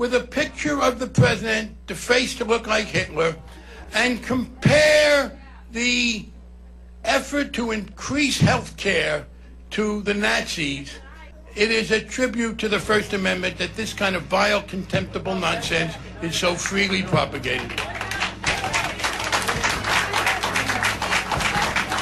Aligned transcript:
with 0.00 0.14
a 0.14 0.20
picture 0.20 0.80
of 0.80 0.98
the 0.98 1.06
president, 1.06 1.76
the 1.86 1.94
face 1.94 2.34
to 2.34 2.42
look 2.42 2.66
like 2.66 2.86
Hitler, 2.86 3.36
and 3.92 4.22
compare 4.22 5.38
the 5.72 6.24
effort 7.04 7.52
to 7.52 7.70
increase 7.70 8.40
health 8.40 8.78
care 8.78 9.26
to 9.68 10.00
the 10.00 10.14
Nazis, 10.14 10.90
it 11.54 11.70
is 11.70 11.90
a 11.90 12.00
tribute 12.00 12.56
to 12.56 12.66
the 12.66 12.78
First 12.78 13.12
Amendment 13.12 13.58
that 13.58 13.76
this 13.76 13.92
kind 13.92 14.16
of 14.16 14.22
vile, 14.22 14.62
contemptible 14.62 15.34
nonsense 15.34 15.92
is 16.22 16.34
so 16.34 16.54
freely 16.54 17.02
propagated. 17.02 17.68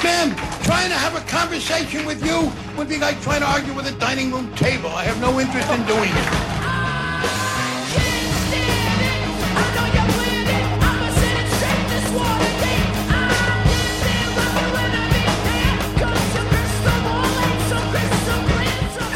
Ma'am, 0.01 0.33
trying 0.63 0.87
to 0.87 0.95
have 0.95 1.15
a 1.17 1.27
conversation 1.27 2.05
with 2.05 2.25
you 2.25 2.49
would 2.77 2.87
be 2.87 2.97
like 2.97 3.21
trying 3.23 3.41
to 3.41 3.47
argue 3.47 3.73
with 3.73 3.87
a 3.87 3.99
dining 3.99 4.31
room 4.31 4.55
table. 4.55 4.87
I 4.87 5.03
have 5.03 5.19
no 5.19 5.37
interest 5.37 5.69
in 5.69 5.85
doing 5.85 6.11
it. 6.13 6.48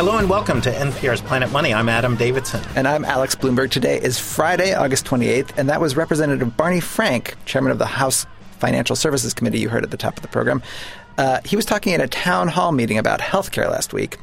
Hello 0.04 0.18
and 0.18 0.30
welcome 0.30 0.60
to 0.60 0.70
NPR's 0.70 1.22
Planet 1.22 1.50
Money. 1.54 1.74
I'm 1.74 1.88
Adam 1.88 2.18
Davidson. 2.18 2.62
And 2.76 2.90
I'm 2.90 3.06
Alex 3.06 3.36
Blumberg. 3.36 3.72
Today 3.72 4.02
is 4.02 4.20
Friday, 4.20 4.74
August 4.74 5.06
28th, 5.06 5.58
and 5.58 5.70
that 5.70 5.80
was 5.80 5.96
Representative 5.96 6.58
Barney 6.58 6.82
Frank, 6.82 7.38
chairman 7.46 7.72
of 7.72 7.78
the 7.78 7.86
House 7.86 8.26
Financial 8.60 8.98
Services 8.98 9.34
Committee, 9.34 9.60
you 9.60 9.70
heard 9.70 9.86
at 9.86 9.92
the 9.92 9.98
top 9.98 10.18
of 10.18 10.22
the 10.22 10.28
program. 10.28 10.62
Uh, 11.18 11.40
he 11.46 11.56
was 11.56 11.64
talking 11.64 11.94
at 11.94 12.02
a 12.02 12.08
town 12.10 12.50
hall 12.50 12.74
meeting 12.74 12.98
about 12.98 13.22
health 13.22 13.54
care 13.54 13.70
last 13.70 13.94
week. 13.94 14.18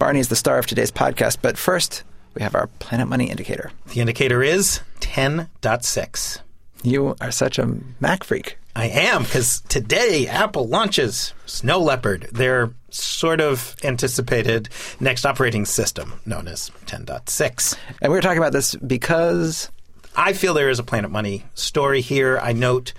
Barney 0.00 0.18
is 0.18 0.30
the 0.30 0.34
star 0.34 0.58
of 0.58 0.66
today's 0.66 0.90
podcast, 0.90 1.36
but 1.40 1.56
first, 1.56 2.02
we 2.34 2.42
have 2.42 2.56
our 2.56 2.66
Planet 2.80 3.06
Money 3.06 3.30
indicator. 3.30 3.70
The 3.94 4.00
indicator 4.00 4.42
is 4.42 4.80
10.6. 4.98 6.40
You 6.82 7.14
are 7.20 7.30
such 7.30 7.56
a 7.56 7.76
Mac 8.00 8.24
freak. 8.24 8.58
I 8.74 8.86
am, 8.86 9.24
because 9.24 9.62
today 9.62 10.26
Apple 10.28 10.68
launches 10.68 11.34
Snow 11.46 11.80
Leopard, 11.80 12.28
their 12.32 12.72
sort 12.90 13.40
of 13.40 13.74
anticipated 13.82 14.68
next 15.00 15.26
operating 15.26 15.64
system 15.64 16.20
known 16.24 16.46
as 16.48 16.70
10.6. 16.86 17.76
And 18.00 18.12
we 18.12 18.18
were 18.18 18.22
talking 18.22 18.38
about 18.38 18.52
this 18.52 18.74
because 18.76 19.70
I 20.16 20.32
feel 20.32 20.54
there 20.54 20.70
is 20.70 20.78
a 20.78 20.84
Planet 20.84 21.10
Money 21.10 21.44
story 21.54 22.00
here. 22.00 22.38
I 22.38 22.52
note 22.52 22.92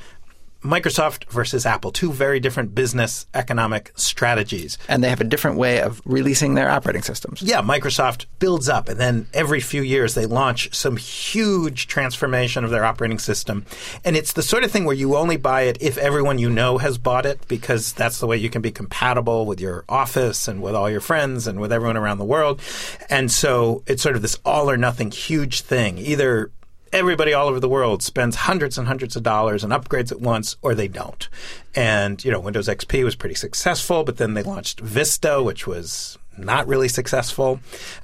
Microsoft 0.64 1.30
versus 1.30 1.66
Apple, 1.66 1.92
two 1.92 2.12
very 2.12 2.40
different 2.40 2.76
business 2.76 3.26
economic 3.34 3.92
strategies. 3.96 4.78
And 4.88 5.04
they 5.04 5.10
have 5.10 5.22
a 5.22 5.26
different 5.26 5.58
way 5.58 5.82
of 5.82 6.02
releasing 6.06 6.54
their 6.54 6.70
operating 6.70 7.02
systems. 7.02 7.42
Yeah, 7.42 7.62
Microsoft 7.62 8.26
builds 8.40 8.70
up, 8.70 8.88
and 8.88 9.00
then 9.00 9.28
every 9.34 9.60
few 9.60 9.82
years 9.82 10.14
they 10.14 10.26
launch 10.26 10.74
some 10.74 10.98
huge 10.98 11.88
transformation 11.88 12.64
of 12.64 12.70
their 12.70 12.86
operating 12.86 13.20
system. 13.20 13.66
And 14.06 14.16
it's 14.16 14.34
the 14.34 14.44
sort 14.44 14.64
of 14.64 14.72
thing 14.72 14.86
where 14.86 14.96
you 14.96 15.16
only 15.16 15.38
buy 15.38 15.64
it 15.64 15.82
if 15.82 15.98
everyone 15.98 16.38
you 16.38 16.50
know 16.50 16.78
has 16.78 16.98
bought 16.98 17.26
it, 17.26 17.48
because 17.48 17.94
that's 17.94 18.20
the 18.20 18.28
way 18.28 18.38
you 18.38 18.50
can 18.50 18.62
be 18.62 18.72
compatible 18.72 19.46
with 19.46 19.60
your 19.60 19.84
office 19.90 20.48
and 20.48 20.62
with 20.62 20.76
all 20.76 20.90
your 20.90 21.02
friends 21.02 21.48
and 21.48 21.60
with 21.60 21.74
everyone 21.74 21.98
around 21.98 22.20
the 22.20 22.26
world. 22.26 22.62
And 23.10 23.32
so 23.32 23.84
it's 23.88 24.04
sort 24.04 24.16
of 24.16 24.22
this 24.22 24.38
all 24.46 24.70
or 24.70 24.78
nothing 24.78 25.12
huge 25.12 25.62
thing. 25.62 25.98
Either 25.98 26.52
everybody 26.94 27.34
all 27.34 27.48
over 27.48 27.60
the 27.60 27.70
world 27.70 28.04
spends 28.04 28.36
hundreds 28.36 28.78
and 28.78 28.88
hundreds 28.88 29.16
of 29.16 29.24
dollars 29.24 29.64
and 29.64 29.72
upgrades 29.72 30.12
at 30.12 30.22
once, 30.22 30.58
or 30.62 30.76
they 30.76 30.88
don't. 30.88 31.28
And, 31.76 32.24
you 32.24 32.32
know, 32.32 32.40
Windows 32.40 32.68
XP 32.68 33.04
was 33.04 33.16
pretty 33.16 33.36
successful, 33.36 34.04
but 34.04 34.18
then 34.18 34.34
they 34.34 34.44
launched 34.44 34.80
Vista, 34.80 35.42
which 35.42 35.66
was 35.66 36.18
not 36.38 36.68
really 36.68 36.88
successful. 36.88 37.60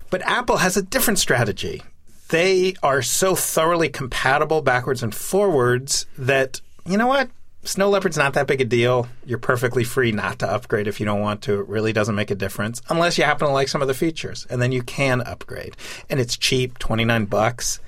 But 0.10 0.22
Apple 0.22 0.58
has 0.58 0.78
a 0.78 0.82
different 0.82 1.20
strategy. 1.20 1.84
They 2.30 2.76
are 2.84 3.02
so 3.02 3.36
thoroughly 3.36 3.90
compatible 3.90 4.62
backwards 4.62 5.04
and 5.04 5.14
forwards 5.14 6.06
that, 6.18 6.62
you 6.86 6.98
know 6.98 7.08
what? 7.08 7.30
Snow 7.64 7.90
Leopard's 7.90 8.18
not 8.18 8.34
that 8.36 8.48
big 8.48 8.62
a 8.62 8.66
deal. 8.66 9.08
You're 9.26 9.40
perfectly 9.40 9.84
free 9.84 10.14
not 10.14 10.40
to 10.40 10.50
upgrade 10.50 10.88
if 10.88 11.02
you 11.02 11.06
don't 11.06 11.20
want 11.20 11.42
to. 11.44 11.60
It 11.60 11.68
really 11.68 11.92
doesn't 11.92 12.16
make 12.16 12.32
a 12.32 12.36
difference 12.36 12.82
unless 12.88 13.18
you 13.18 13.26
happen 13.26 13.48
to 13.48 13.54
like 13.54 13.68
some 13.68 13.82
of 13.82 13.90
the 13.90 13.94
features, 13.94 14.48
and 14.50 14.62
then 14.62 14.72
you 14.72 14.84
can 14.84 15.22
upgrade. 15.22 15.76
And 16.10 16.20
it's 16.20 16.38
cheap, 16.38 16.80
29 16.80 17.26
bucks 17.26 17.82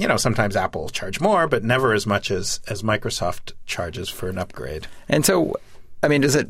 you 0.00 0.08
know, 0.08 0.16
sometimes 0.16 0.56
Apple 0.56 0.80
will 0.80 0.88
charge 0.88 1.20
more, 1.20 1.46
but 1.46 1.62
never 1.62 1.92
as 1.92 2.06
much 2.06 2.30
as, 2.30 2.58
as 2.68 2.82
Microsoft 2.82 3.52
charges 3.66 4.08
for 4.08 4.30
an 4.30 4.38
upgrade. 4.38 4.86
And 5.10 5.26
so, 5.26 5.56
I 6.02 6.08
mean, 6.08 6.22
does 6.22 6.34
it? 6.34 6.48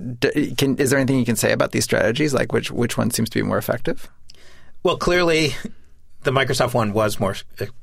Can, 0.57 0.77
is 0.77 0.91
there 0.91 1.01
anything 1.01 1.19
you 1.19 1.25
can 1.25 1.35
say 1.35 1.51
about 1.51 1.73
these 1.73 1.83
strategies? 1.83 2.33
Like, 2.33 2.53
which 2.53 2.71
which 2.71 2.97
one 2.97 3.11
seems 3.11 3.29
to 3.31 3.39
be 3.39 3.43
more 3.43 3.59
effective? 3.59 4.09
Well, 4.85 4.97
clearly, 4.97 5.55
the 6.23 6.31
Microsoft 6.31 6.75
one 6.75 6.93
was 6.93 7.19
more 7.19 7.35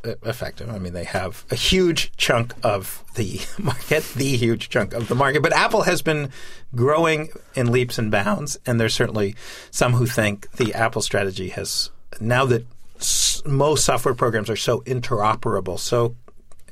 effective. 0.06 0.70
I 0.70 0.80
mean, 0.80 0.94
they 0.94 1.04
have 1.04 1.44
a 1.52 1.56
huge 1.56 2.16
chunk 2.16 2.54
of 2.64 3.04
the 3.16 3.42
market, 3.62 4.06
the 4.16 4.38
huge 4.38 4.70
chunk 4.70 4.94
of 4.94 5.10
the 5.10 5.16
market. 5.16 5.44
But 5.44 5.52
Apple 5.52 5.82
has 5.82 6.02
been 6.02 6.30
growing 6.76 7.28
in 7.56 7.74
leaps 7.74 7.98
and 7.98 8.10
bounds, 8.10 8.58
and 8.66 8.80
there's 8.80 8.94
certainly 8.94 9.36
some 9.70 9.92
who 9.94 10.06
think 10.06 10.50
the 10.52 10.74
Apple 10.74 11.02
strategy 11.02 11.50
has 11.50 11.90
now 12.22 12.46
that 12.46 12.66
most 13.46 13.86
software 13.86 14.16
programs 14.16 14.50
are 14.50 14.56
so 14.56 14.82
interoperable, 14.82 15.80
so 15.80 16.16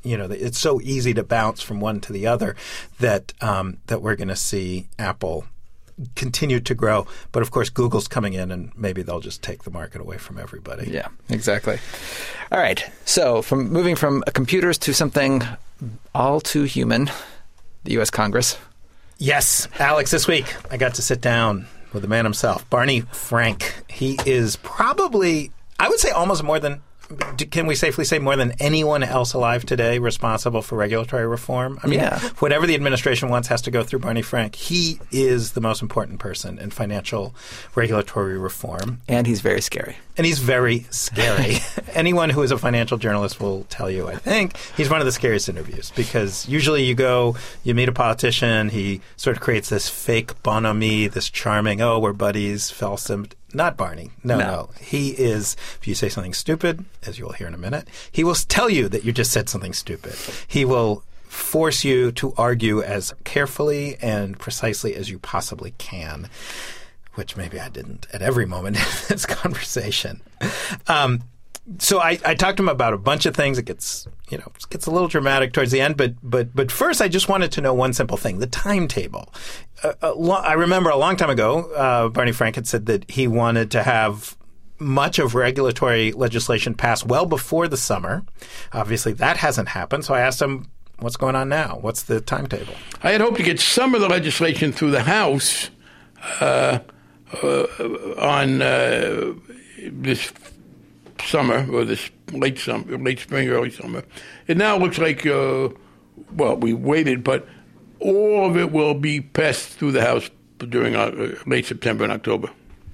you 0.04 0.18
know 0.18 0.26
it's 0.26 0.60
so 0.60 0.80
easy 0.82 1.14
to 1.14 1.24
bounce 1.24 1.62
from 1.62 1.80
one 1.80 2.02
to 2.02 2.14
the 2.14 2.28
other 2.28 2.56
that 3.00 3.34
um, 3.42 3.78
that 3.88 4.02
we're 4.02 4.16
going 4.16 4.28
to 4.28 4.36
see 4.36 4.88
Apple 5.00 5.46
continue 6.16 6.60
to 6.60 6.76
grow. 6.76 7.08
But 7.32 7.42
of 7.42 7.52
course, 7.52 7.70
Google's 7.70 8.08
coming 8.08 8.34
in, 8.34 8.52
and 8.52 8.72
maybe 8.76 9.02
they'll 9.02 9.20
just 9.20 9.42
take 9.42 9.64
the 9.64 9.72
market 9.72 10.02
away 10.02 10.18
from 10.18 10.38
everybody. 10.38 10.92
Yeah, 10.92 11.08
exactly. 11.30 11.80
All 12.52 12.60
right. 12.60 12.84
So, 13.06 13.42
from 13.42 13.70
moving 13.72 13.96
from 13.96 14.24
computers 14.34 14.78
to 14.80 14.94
something 14.94 15.44
all 16.14 16.42
too 16.42 16.64
human, 16.64 17.10
the 17.84 17.94
U.S. 17.94 18.10
Congress. 18.10 18.58
Yes, 19.18 19.68
Alex. 19.80 20.12
This 20.12 20.28
week 20.28 20.54
I 20.72 20.78
got 20.78 20.96
to 20.96 21.02
sit 21.02 21.22
down 21.22 21.68
with 21.94 22.02
the 22.02 22.10
man 22.10 22.26
himself, 22.26 22.70
Barney 22.70 23.02
Frank. 23.02 23.84
He 23.90 24.20
is 24.26 24.58
probably 24.58 25.52
I 25.80 25.90
would 25.90 26.00
say 26.00 26.12
almost 26.12 26.44
more 26.44 26.60
than 26.60 26.82
can 27.52 27.68
we 27.68 27.76
safely 27.76 28.06
say 28.06 28.20
more 28.20 28.36
than 28.36 28.54
anyone 28.60 29.04
else 29.04 29.34
alive 29.34 29.66
today 29.66 30.00
responsible 30.00 30.62
for 30.62 30.76
regulatory 30.76 31.28
reform? 31.28 31.80
I 31.84 31.88
mean, 31.88 32.00
yeah. 32.00 32.20
whatever 32.40 32.66
the 32.66 32.76
administration 32.76 33.30
wants 33.30 33.48
has 33.50 33.62
to 33.64 33.72
go 33.72 33.84
through 33.84 34.00
Barney 34.00 34.22
Frank. 34.22 34.56
He 34.56 35.00
is 35.12 35.52
the 35.52 35.62
most 35.62 35.82
important 35.82 36.20
person 36.20 36.58
in 36.58 36.72
financial 36.72 37.36
regulatory 37.76 38.38
reform. 38.38 39.02
And 39.08 39.28
he's 39.28 39.42
very 39.42 39.62
scary. 39.62 39.98
And 40.18 40.26
he's 40.26 40.40
very 40.40 40.88
scary. 40.90 41.58
Anyone 41.94 42.30
who 42.30 42.42
is 42.42 42.52
a 42.52 42.58
financial 42.58 42.98
journalist 42.98 43.40
will 43.40 43.66
tell 43.66 43.90
you, 43.90 44.08
I 44.08 44.16
think, 44.16 44.58
he's 44.76 44.90
one 44.90 45.00
of 45.00 45.06
the 45.06 45.12
scariest 45.12 45.50
interviews 45.50 45.92
because 45.96 46.48
usually 46.48 46.84
you 46.84 46.96
go, 46.96 47.36
you 47.64 47.76
meet 47.76 47.90
a 47.90 47.94
politician, 47.94 48.70
he 48.70 49.02
sort 49.18 49.36
of 49.36 49.44
creates 49.44 49.70
this 49.70 49.90
fake 49.90 50.42
bonhomie, 50.42 51.08
this 51.08 51.30
charming, 51.30 51.82
oh, 51.82 52.00
we're 52.00 52.14
buddies, 52.14 52.72
Felsen 52.72 53.32
not 53.56 53.78
Barney. 53.78 54.12
No, 54.24 54.38
no, 54.38 54.46
No. 54.46 54.70
He 54.80 55.10
is, 55.12 55.56
if 55.80 55.88
you 55.88 55.96
say 55.96 56.10
something 56.10 56.34
stupid, 56.34 56.86
as 57.06 57.18
you 57.18 57.26
will 57.26 57.34
hear 57.34 57.48
in 57.48 57.54
a 57.54 57.58
minute, 57.58 57.88
he 58.12 58.24
will 58.24 58.36
tell 58.36 58.70
you 58.70 58.88
that 58.90 59.04
you 59.04 59.12
just 59.12 59.32
said 59.32 59.50
something 59.50 59.74
stupid. 59.74 60.16
He 60.48 60.66
will 60.66 61.04
force 61.24 61.84
you 61.84 62.12
to 62.14 62.34
argue 62.38 62.82
as 62.82 63.14
carefully 63.24 63.98
and 64.02 64.40
precisely 64.40 64.96
as 64.96 65.10
you 65.10 65.20
possibly 65.20 65.74
can, 65.78 66.30
which 67.16 67.36
maybe 67.36 67.60
I 67.60 67.70
didn't 67.70 68.08
at 68.14 68.22
every 68.22 68.46
moment 68.46 68.78
in 68.78 68.84
this 69.10 69.26
conversation. 69.26 70.22
Um, 70.88 71.24
so 71.80 72.00
I, 72.00 72.20
I 72.24 72.36
talked 72.36 72.58
to 72.58 72.64
him 72.64 72.70
about 72.70 72.94
a 72.94 72.98
bunch 72.98 73.26
of 73.26 73.36
things. 73.36 73.58
It 73.58 73.66
gets 73.66 74.08
you 74.30 74.38
know 74.38 74.52
gets 74.70 74.86
a 74.86 74.92
little 74.92 75.08
dramatic 75.08 75.54
towards 75.54 75.72
the 75.72 75.82
end, 75.82 75.98
but 75.98 76.16
but 76.22 76.56
but 76.56 76.72
first 76.72 77.02
I 77.02 77.08
just 77.08 77.28
wanted 77.28 77.52
to 77.54 77.62
know 77.62 77.74
one 77.74 77.94
simple 77.94 78.18
thing: 78.18 78.40
the 78.40 78.48
timetable. 78.48 79.34
Uh, 79.84 80.14
lo- 80.16 80.36
I 80.36 80.54
remember 80.54 80.90
a 80.90 80.98
long 80.98 81.16
time 81.18 81.30
ago, 81.30 81.72
uh, 81.74 82.10
Barney 82.10 82.32
Frank 82.32 82.56
had 82.56 82.68
said 82.68 82.86
that 82.86 83.10
he 83.10 83.28
wanted 83.28 83.72
to 83.72 83.84
have 83.84 84.38
much 84.78 85.20
of 85.20 85.36
regulatory 85.36 86.12
legislation 86.12 86.76
passed 86.76 87.06
well 87.06 87.26
before 87.26 87.68
the 87.68 87.78
summer. 87.78 88.24
Obviously, 88.74 89.14
that 89.14 89.38
hasn't 89.38 89.70
happened. 89.70 90.06
So 90.06 90.14
I 90.14 90.22
asked 90.22 90.42
him, 90.42 90.68
"What's 91.00 91.18
going 91.18 91.36
on 91.36 91.50
now? 91.50 91.80
What's 91.82 92.04
the 92.04 92.22
timetable?" 92.22 92.76
I 93.02 93.12
had 93.12 93.22
hoped 93.22 93.38
to 93.38 93.44
get 93.44 93.60
some 93.60 93.96
of 93.96 94.02
the 94.02 94.10
legislation 94.10 94.72
through 94.72 94.92
the 94.92 95.04
House 95.04 95.72
uh, 96.40 96.80
uh, 97.42 97.66
on 98.20 98.62
uh, 98.62 99.34
this 99.92 100.32
summer 101.24 101.68
or 101.72 101.86
this 101.86 102.10
late 102.32 102.60
summer, 102.60 102.98
late 102.98 103.20
spring, 103.20 103.50
early 103.50 103.72
summer. 103.72 104.04
It 104.48 104.58
now 104.58 104.78
looks 104.78 104.98
like, 104.98 105.26
uh, 105.26 105.70
well, 106.36 106.58
we 106.58 106.74
waited, 106.74 107.24
but 107.24 107.48
all 108.00 108.46
of 108.46 108.58
it 108.58 108.72
will 108.72 108.94
be 108.94 109.22
passed 109.22 109.70
through 109.70 109.94
the 109.94 110.02
House 110.02 110.30
during 110.58 110.96
uh, 110.96 111.36
late 111.46 111.66
September 111.66 112.04
and 112.04 112.14
October. 112.14 112.50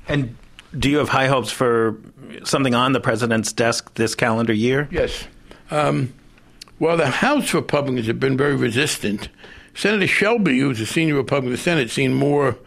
And 0.08 0.36
do 0.78 0.90
you 0.90 0.98
have 0.98 1.10
high 1.10 1.28
hopes 1.28 1.52
for 1.52 2.00
something 2.44 2.74
on 2.74 2.94
the 2.94 3.00
president's 3.00 3.54
desk 3.54 3.94
this 3.96 4.16
calendar 4.16 4.54
year? 4.54 4.88
Yes. 4.92 5.28
Um, 5.70 6.14
well, 6.80 6.98
the 6.98 7.08
House 7.08 7.54
Republicans 7.54 8.08
have 8.08 8.20
been 8.20 8.38
very 8.38 8.56
resistant. 8.56 9.30
Senator 9.74 10.08
Shelby, 10.08 10.60
who's 10.60 10.82
a 10.82 10.86
senior 10.86 11.16
Republican 11.16 11.48
in 11.48 11.52
the 11.52 11.58
Senate, 11.58 11.90
seemed 11.90 12.16
more 12.16 12.58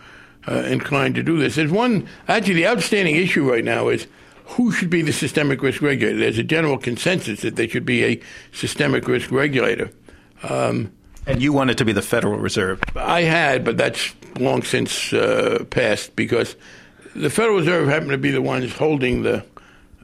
uh, 0.47 0.55
inclined 0.55 1.15
to 1.17 1.23
do 1.23 1.39
this. 1.39 1.55
There's 1.55 1.71
one, 1.71 2.09
actually, 2.29 2.55
the 2.55 2.67
outstanding 2.67 3.17
issue 3.17 3.51
right 3.51 3.65
now 3.65 3.89
is 3.89 4.07
who 4.45 4.73
should 4.73 4.91
be 4.91 5.03
the 5.03 5.13
systemic 5.13 5.63
risk 5.63 5.83
regulator? 5.83 6.19
There's 6.19 6.39
a 6.39 6.45
general 6.45 6.79
consensus 6.79 7.41
that 7.41 7.57
there 7.57 7.69
should 7.69 7.87
be 7.87 8.05
a 8.05 8.21
systemic 8.53 9.09
risk 9.09 9.31
regulator. 9.31 9.91
Um, 10.43 10.93
and 11.27 11.41
you 11.41 11.53
wanted 11.53 11.79
to 11.79 11.85
be 11.85 11.93
the 11.93 12.03
Federal 12.03 12.39
Reserve. 12.39 12.81
I 12.95 13.23
had, 13.23 13.65
but 13.65 13.77
that's 13.77 14.15
long 14.39 14.63
since 14.63 15.13
uh, 15.13 15.65
passed 15.71 16.15
because 16.17 16.57
the 17.15 17.31
Federal 17.31 17.59
Reserve 17.59 17.89
happened 17.89 18.11
to 18.11 18.19
be 18.19 18.31
the 18.31 18.43
ones 18.43 18.73
holding 18.75 19.23
the 19.23 19.45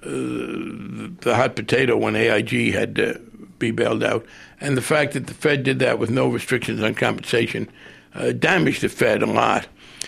uh, 0.03 1.13
the 1.21 1.35
hot 1.37 1.57
potato 1.57 1.95
when 1.95 2.17
AIG 2.17 2.73
had 2.73 2.97
to 2.97 3.21
be 3.59 3.71
bailed 3.71 4.03
out, 4.03 4.25
and 4.59 4.75
the 4.77 4.83
fact 4.83 5.13
that 5.13 5.27
the 5.27 5.35
Fed 5.35 5.63
did 5.63 5.79
that 5.81 5.99
with 5.99 6.09
no 6.09 6.29
restrictions 6.29 6.83
on 6.83 6.95
compensation 6.95 7.69
uh, 8.15 8.33
damaged 8.33 8.83
the 8.83 8.89
Fed 8.89 9.23
a 9.23 9.27
lot. 9.27 9.67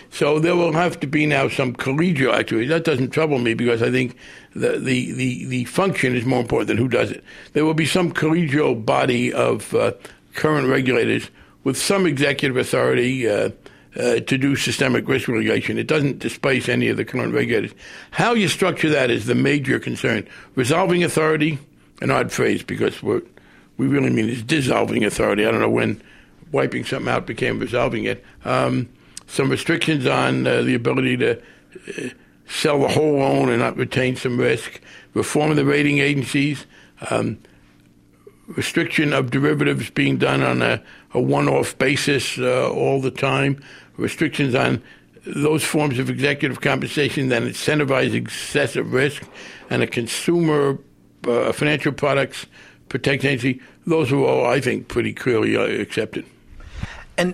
So 0.09 0.39
there 0.39 0.55
will 0.55 0.73
have 0.73 0.99
to 1.01 1.07
be 1.07 1.25
now 1.25 1.49
some 1.49 1.73
collegial 1.73 2.33
activity. 2.33 2.67
That 2.67 2.83
doesn't 2.83 3.11
trouble 3.11 3.39
me 3.39 3.53
because 3.53 3.81
I 3.81 3.91
think 3.91 4.15
the, 4.55 4.79
the, 4.79 5.11
the, 5.11 5.45
the 5.45 5.65
function 5.65 6.15
is 6.15 6.25
more 6.25 6.41
important 6.41 6.67
than 6.67 6.77
who 6.77 6.87
does 6.87 7.11
it. 7.11 7.23
There 7.53 7.65
will 7.65 7.73
be 7.73 7.85
some 7.85 8.11
collegial 8.11 8.83
body 8.85 9.33
of 9.33 9.73
uh, 9.73 9.93
current 10.33 10.67
regulators 10.67 11.29
with 11.63 11.77
some 11.77 12.05
executive 12.05 12.57
authority 12.57 13.27
uh, 13.27 13.49
uh, 13.95 14.19
to 14.19 14.37
do 14.37 14.55
systemic 14.55 15.07
risk 15.07 15.27
regulation. 15.27 15.77
It 15.77 15.87
doesn't 15.87 16.19
displace 16.19 16.67
any 16.67 16.87
of 16.89 16.97
the 16.97 17.05
current 17.05 17.33
regulators. 17.33 17.73
How 18.11 18.33
you 18.33 18.47
structure 18.47 18.89
that 18.89 19.11
is 19.11 19.25
the 19.25 19.35
major 19.35 19.79
concern. 19.79 20.27
Resolving 20.55 21.03
authority, 21.03 21.59
an 22.01 22.11
odd 22.11 22.31
phrase 22.31 22.63
because 22.63 23.01
what 23.03 23.23
we 23.77 23.87
really 23.87 24.09
mean 24.09 24.29
is 24.29 24.43
dissolving 24.43 25.03
authority. 25.03 25.45
I 25.45 25.51
don't 25.51 25.61
know 25.61 25.69
when 25.69 26.01
wiping 26.51 26.83
something 26.83 27.11
out 27.11 27.25
became 27.25 27.59
resolving 27.59 28.05
it. 28.05 28.23
Um, 28.45 28.89
some 29.33 29.49
restrictions 29.49 30.05
on 30.05 30.45
uh, 30.45 30.61
the 30.61 30.75
ability 30.75 31.17
to 31.17 31.37
uh, 31.39 32.09
sell 32.47 32.79
the 32.79 32.87
whole 32.87 33.17
loan 33.17 33.49
and 33.49 33.59
not 33.59 33.75
retain 33.75 34.15
some 34.15 34.37
risk, 34.37 34.79
reform 35.15 35.49
of 35.49 35.57
the 35.57 35.65
rating 35.65 35.97
agencies, 35.97 36.67
um, 37.09 37.39
restriction 38.47 39.11
of 39.11 39.31
derivatives 39.31 39.89
being 39.89 40.17
done 40.17 40.43
on 40.43 40.61
a, 40.61 40.79
a 41.13 41.19
one-off 41.19 41.75
basis 41.79 42.37
uh, 42.37 42.69
all 42.69 43.01
the 43.01 43.09
time, 43.09 43.59
restrictions 43.97 44.53
on 44.53 44.83
those 45.25 45.63
forms 45.63 45.97
of 45.97 46.11
executive 46.11 46.61
compensation 46.61 47.29
that 47.29 47.41
incentivize 47.41 48.13
excessive 48.13 48.93
risk, 48.93 49.23
and 49.71 49.81
a 49.81 49.87
consumer 49.87 50.77
uh, 51.27 51.51
financial 51.51 51.91
products 51.91 52.45
protection 52.87 53.29
agency. 53.31 53.59
Those 53.87 54.11
are 54.11 54.17
all, 54.17 54.45
I 54.45 54.61
think, 54.61 54.89
pretty 54.89 55.13
clearly 55.13 55.57
uh, 55.57 55.81
accepted. 55.81 56.25
And 57.17 57.33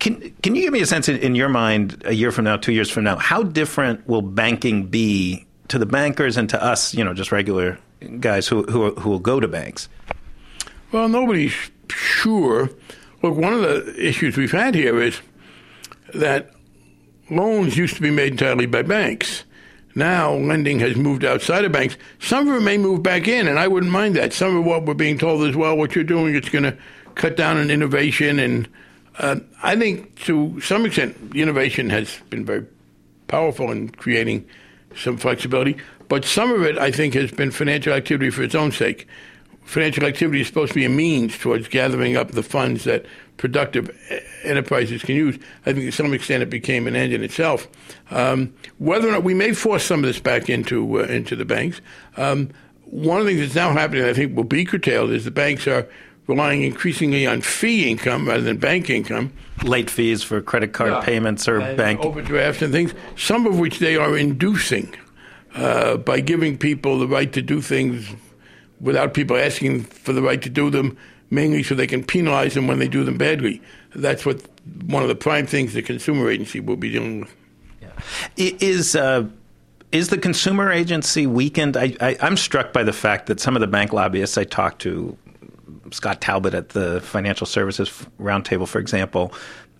can 0.00 0.34
can 0.42 0.54
you 0.54 0.62
give 0.62 0.72
me 0.72 0.80
a 0.80 0.86
sense 0.86 1.08
in, 1.08 1.18
in, 1.18 1.34
your 1.34 1.48
mind 1.48 2.02
a 2.04 2.12
year 2.12 2.32
from 2.32 2.46
now, 2.46 2.56
two 2.56 2.72
years 2.72 2.90
from 2.90 3.04
now, 3.04 3.16
how 3.16 3.42
different 3.42 4.08
will 4.08 4.22
banking 4.22 4.86
be 4.86 5.46
to 5.68 5.78
the 5.78 5.86
bankers 5.86 6.36
and 6.36 6.48
to 6.50 6.62
us, 6.62 6.94
you 6.94 7.04
know, 7.04 7.14
just 7.14 7.30
regular 7.30 7.78
guys 8.18 8.48
who 8.48 8.64
who, 8.64 8.94
who 8.94 9.10
will 9.10 9.18
go 9.18 9.38
to 9.38 9.46
banks? 9.46 9.88
Well, 10.90 11.08
nobody's 11.08 11.54
sure. 11.88 12.70
Look, 13.22 13.36
one 13.36 13.52
of 13.52 13.60
the 13.60 13.94
issues 13.96 14.36
we've 14.36 14.50
had 14.50 14.74
here 14.74 15.00
is 15.00 15.20
that 16.14 16.50
loans 17.30 17.76
used 17.76 17.94
to 17.96 18.02
be 18.02 18.10
made 18.10 18.32
entirely 18.32 18.66
by 18.66 18.82
banks. 18.82 19.44
Now 19.94 20.32
lending 20.32 20.78
has 20.80 20.96
moved 20.96 21.24
outside 21.24 21.64
of 21.64 21.72
banks. 21.72 21.96
Some 22.20 22.48
of 22.48 22.56
it 22.56 22.64
may 22.64 22.78
move 22.78 23.02
back 23.02 23.28
in, 23.28 23.46
and 23.46 23.58
I 23.58 23.68
wouldn't 23.68 23.92
mind 23.92 24.16
that. 24.16 24.32
Some 24.32 24.56
of 24.56 24.64
what 24.64 24.86
we're 24.86 24.94
being 24.94 25.18
told 25.18 25.46
is, 25.46 25.54
well, 25.54 25.76
what 25.76 25.94
you're 25.94 26.04
doing, 26.04 26.34
it's 26.34 26.48
going 26.48 26.62
to 26.62 26.76
cut 27.16 27.36
down 27.36 27.58
on 27.58 27.70
innovation 27.70 28.38
and 28.38 28.68
uh, 29.20 29.36
I 29.62 29.76
think 29.76 30.16
to 30.24 30.60
some 30.60 30.86
extent, 30.86 31.16
innovation 31.34 31.90
has 31.90 32.18
been 32.30 32.44
very 32.44 32.66
powerful 33.28 33.70
in 33.70 33.90
creating 33.90 34.48
some 34.96 35.16
flexibility, 35.18 35.76
but 36.08 36.24
some 36.24 36.50
of 36.52 36.62
it, 36.62 36.78
I 36.78 36.90
think, 36.90 37.14
has 37.14 37.30
been 37.30 37.50
financial 37.50 37.92
activity 37.92 38.30
for 38.30 38.42
its 38.42 38.54
own 38.54 38.72
sake. 38.72 39.06
Financial 39.64 40.04
activity 40.04 40.40
is 40.40 40.48
supposed 40.48 40.72
to 40.72 40.74
be 40.74 40.84
a 40.84 40.88
means 40.88 41.38
towards 41.38 41.68
gathering 41.68 42.16
up 42.16 42.32
the 42.32 42.42
funds 42.42 42.84
that 42.84 43.04
productive 43.36 43.90
enterprises 44.42 45.02
can 45.02 45.14
use. 45.14 45.38
I 45.64 45.72
think 45.72 45.84
to 45.84 45.92
some 45.92 46.12
extent 46.12 46.42
it 46.42 46.50
became 46.50 46.86
an 46.86 46.96
end 46.96 47.12
in 47.12 47.22
itself. 47.22 47.68
Um, 48.10 48.52
whether 48.78 49.08
or 49.08 49.12
not 49.12 49.22
we 49.22 49.34
may 49.34 49.52
force 49.52 49.84
some 49.84 50.00
of 50.00 50.06
this 50.06 50.18
back 50.18 50.48
into 50.48 51.00
uh, 51.00 51.04
into 51.04 51.36
the 51.36 51.44
banks, 51.44 51.80
um, 52.16 52.50
one 52.86 53.20
of 53.20 53.26
the 53.26 53.32
things 53.32 53.42
that's 53.42 53.54
now 53.54 53.72
happening, 53.72 54.04
I 54.04 54.12
think, 54.12 54.34
will 54.34 54.44
be 54.44 54.64
curtailed 54.64 55.10
is 55.10 55.24
the 55.24 55.30
banks 55.30 55.68
are 55.68 55.86
relying 56.30 56.62
increasingly 56.62 57.26
on 57.26 57.40
fee 57.40 57.90
income 57.90 58.28
rather 58.28 58.42
than 58.42 58.56
bank 58.56 58.88
income. 58.88 59.32
Late 59.64 59.90
fees 59.90 60.22
for 60.22 60.40
credit 60.40 60.72
card 60.72 60.92
yeah. 60.92 61.00
payments 61.00 61.46
or 61.46 61.58
and 61.58 61.76
bank 61.76 62.00
overdrafts 62.00 62.62
and 62.62 62.72
things, 62.72 62.94
some 63.16 63.46
of 63.46 63.58
which 63.58 63.78
they 63.78 63.96
are 63.96 64.16
inducing 64.16 64.94
uh, 65.54 65.98
by 65.98 66.20
giving 66.20 66.56
people 66.56 66.98
the 66.98 67.06
right 67.06 67.30
to 67.32 67.42
do 67.42 67.60
things 67.60 68.08
without 68.80 69.12
people 69.12 69.36
asking 69.36 69.82
for 69.82 70.14
the 70.14 70.22
right 70.22 70.40
to 70.40 70.48
do 70.48 70.70
them, 70.70 70.96
mainly 71.28 71.62
so 71.62 71.74
they 71.74 71.86
can 71.86 72.02
penalize 72.02 72.54
them 72.54 72.66
when 72.66 72.78
they 72.78 72.88
do 72.88 73.04
them 73.04 73.18
badly. 73.18 73.60
That's 73.94 74.24
what 74.24 74.42
one 74.86 75.02
of 75.02 75.08
the 75.08 75.14
prime 75.14 75.46
things 75.46 75.74
the 75.74 75.82
consumer 75.82 76.30
agency 76.30 76.60
will 76.60 76.76
be 76.76 76.90
dealing 76.92 77.20
with. 77.20 77.36
Yeah. 77.82 77.90
Is 78.36 78.96
uh, 78.96 79.28
is 79.92 80.08
the 80.08 80.18
consumer 80.18 80.70
agency 80.70 81.26
weakened? 81.26 81.76
I, 81.76 82.16
am 82.20 82.36
struck 82.38 82.72
by 82.72 82.84
the 82.84 82.92
fact 82.92 83.26
that 83.26 83.40
some 83.40 83.56
of 83.56 83.60
the 83.60 83.66
bank 83.66 83.92
lobbyists 83.92 84.38
I 84.38 84.44
talked 84.44 84.80
to 84.82 85.18
Scott 85.92 86.20
Talbot 86.20 86.54
at 86.54 86.70
the 86.70 87.00
Financial 87.00 87.46
Services 87.46 87.90
Roundtable, 88.18 88.66
for 88.68 88.78
example, 88.78 89.32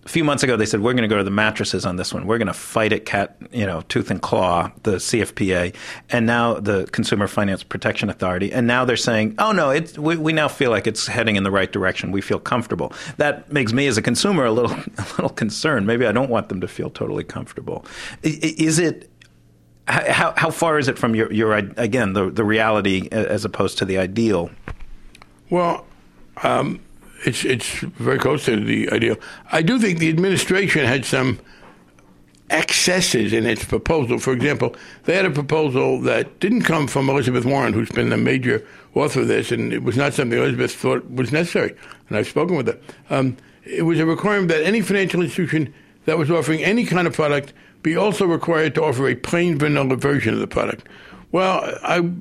a 0.05 0.09
few 0.09 0.23
months 0.23 0.41
ago 0.43 0.57
they 0.57 0.65
said 0.65 0.81
we're 0.81 0.93
going 0.93 1.03
to 1.03 1.07
go 1.07 1.17
to 1.17 1.23
the 1.23 1.31
mattresses 1.31 1.85
on 1.85 1.95
this 1.95 2.13
one. 2.13 2.25
We're 2.25 2.37
going 2.37 2.47
to 2.47 2.53
fight 2.53 2.91
it 2.91 3.05
cat, 3.05 3.37
you 3.51 3.65
know, 3.65 3.81
tooth 3.81 4.09
and 4.09 4.21
claw, 4.21 4.71
the 4.83 4.93
CFPA, 4.93 5.75
and 6.09 6.25
now 6.25 6.55
the 6.55 6.85
Consumer 6.91 7.27
Finance 7.27 7.63
Protection 7.63 8.09
Authority, 8.09 8.51
and 8.51 8.65
now 8.65 8.85
they're 8.85 8.97
saying, 8.97 9.35
oh 9.37 9.51
no, 9.51 9.79
we, 9.97 10.17
we 10.17 10.33
now 10.33 10.47
feel 10.47 10.71
like 10.71 10.87
it's 10.87 11.07
heading 11.07 11.35
in 11.35 11.43
the 11.43 11.51
right 11.51 11.71
direction. 11.71 12.11
We 12.11 12.21
feel 12.21 12.39
comfortable. 12.39 12.93
That 13.17 13.51
makes 13.51 13.73
me 13.73 13.87
as 13.87 13.97
a 13.97 14.01
consumer 14.01 14.45
a 14.45 14.51
little 14.51 14.71
a 14.97 15.05
little 15.11 15.29
concerned. 15.29 15.85
Maybe 15.87 16.05
I 16.05 16.11
don't 16.11 16.29
want 16.29 16.49
them 16.49 16.61
to 16.61 16.67
feel 16.67 16.89
totally 16.89 17.23
comfortable. 17.23 17.85
Is 18.23 18.79
it? 18.79 19.07
How, 19.87 20.33
how 20.37 20.51
far 20.51 20.79
is 20.79 20.87
it 20.87 20.97
from 20.97 21.15
your, 21.15 21.31
your 21.33 21.53
again 21.53 22.13
the 22.13 22.29
the 22.29 22.45
reality 22.45 23.09
as 23.11 23.43
opposed 23.43 23.77
to 23.79 23.85
the 23.85 23.97
ideal? 23.97 24.49
Well, 25.49 25.85
um, 26.43 26.79
it's 27.25 27.45
it's 27.45 27.79
very 27.79 28.17
close 28.17 28.45
to 28.45 28.59
the 28.59 28.89
ideal. 28.91 29.15
I 29.51 29.61
do 29.61 29.79
think 29.79 29.99
the 29.99 30.09
administration 30.09 30.85
had 30.85 31.05
some 31.05 31.39
excesses 32.49 33.31
in 33.31 33.45
its 33.45 33.63
proposal. 33.63 34.19
For 34.19 34.33
example, 34.33 34.75
they 35.05 35.15
had 35.15 35.25
a 35.25 35.31
proposal 35.31 36.01
that 36.01 36.39
didn't 36.39 36.63
come 36.63 36.87
from 36.87 37.09
Elizabeth 37.09 37.45
Warren, 37.45 37.73
who's 37.73 37.89
been 37.89 38.09
the 38.09 38.17
major 38.17 38.67
author 38.93 39.21
of 39.21 39.27
this, 39.27 39.51
and 39.51 39.71
it 39.71 39.83
was 39.83 39.95
not 39.95 40.13
something 40.13 40.37
Elizabeth 40.37 40.75
thought 40.75 41.09
was 41.09 41.31
necessary. 41.31 41.75
And 42.09 42.17
I've 42.17 42.27
spoken 42.27 42.57
with 42.57 42.67
her. 42.67 42.79
Um, 43.09 43.37
it 43.63 43.83
was 43.83 43.99
a 43.99 44.05
requirement 44.05 44.49
that 44.49 44.63
any 44.63 44.81
financial 44.81 45.21
institution 45.21 45.73
that 46.05 46.17
was 46.17 46.29
offering 46.29 46.63
any 46.63 46.85
kind 46.85 47.07
of 47.07 47.13
product 47.13 47.53
be 47.83 47.95
also 47.95 48.25
required 48.25 48.75
to 48.75 48.83
offer 48.83 49.07
a 49.07 49.15
plain 49.15 49.57
vanilla 49.57 49.95
version 49.95 50.33
of 50.33 50.39
the 50.39 50.47
product. 50.47 50.87
Well, 51.31 51.77
I 51.83 52.11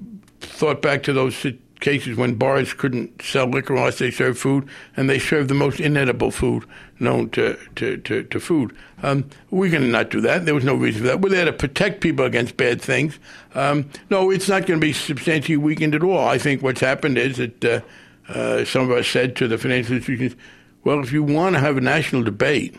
thought 0.40 0.80
back 0.80 1.02
to 1.04 1.12
those 1.12 1.44
cases 1.80 2.16
when 2.16 2.34
bars 2.34 2.74
couldn't 2.74 3.22
sell 3.22 3.46
liquor 3.46 3.74
unless 3.74 3.98
they 3.98 4.10
served 4.10 4.38
food, 4.38 4.68
and 4.96 5.08
they 5.08 5.18
served 5.18 5.48
the 5.48 5.54
most 5.54 5.80
inedible 5.80 6.30
food 6.30 6.64
known 6.98 7.30
to, 7.30 7.58
to, 7.76 7.96
to, 7.98 8.22
to 8.24 8.40
food. 8.40 8.76
Um, 9.02 9.28
we're 9.50 9.70
going 9.70 9.82
to 9.82 9.88
not 9.88 10.10
do 10.10 10.20
that. 10.20 10.44
There 10.44 10.54
was 10.54 10.64
no 10.64 10.74
reason 10.74 11.02
for 11.02 11.08
that. 11.08 11.20
We're 11.20 11.30
there 11.30 11.46
to 11.46 11.52
protect 11.52 12.00
people 12.00 12.24
against 12.24 12.56
bad 12.56 12.82
things. 12.82 13.18
Um, 13.54 13.88
no, 14.10 14.30
it's 14.30 14.48
not 14.48 14.66
going 14.66 14.80
to 14.80 14.86
be 14.86 14.92
substantially 14.92 15.56
weakened 15.56 15.94
at 15.94 16.02
all. 16.02 16.28
I 16.28 16.38
think 16.38 16.62
what's 16.62 16.80
happened 16.80 17.18
is 17.18 17.38
that 17.38 17.64
uh, 17.64 17.80
uh, 18.28 18.64
some 18.64 18.82
of 18.82 18.90
us 18.96 19.08
said 19.08 19.34
to 19.36 19.48
the 19.48 19.58
financial 19.58 19.96
institutions, 19.96 20.36
well, 20.84 21.00
if 21.00 21.12
you 21.12 21.22
want 21.22 21.54
to 21.56 21.60
have 21.60 21.76
a 21.76 21.80
national 21.80 22.22
debate, 22.22 22.76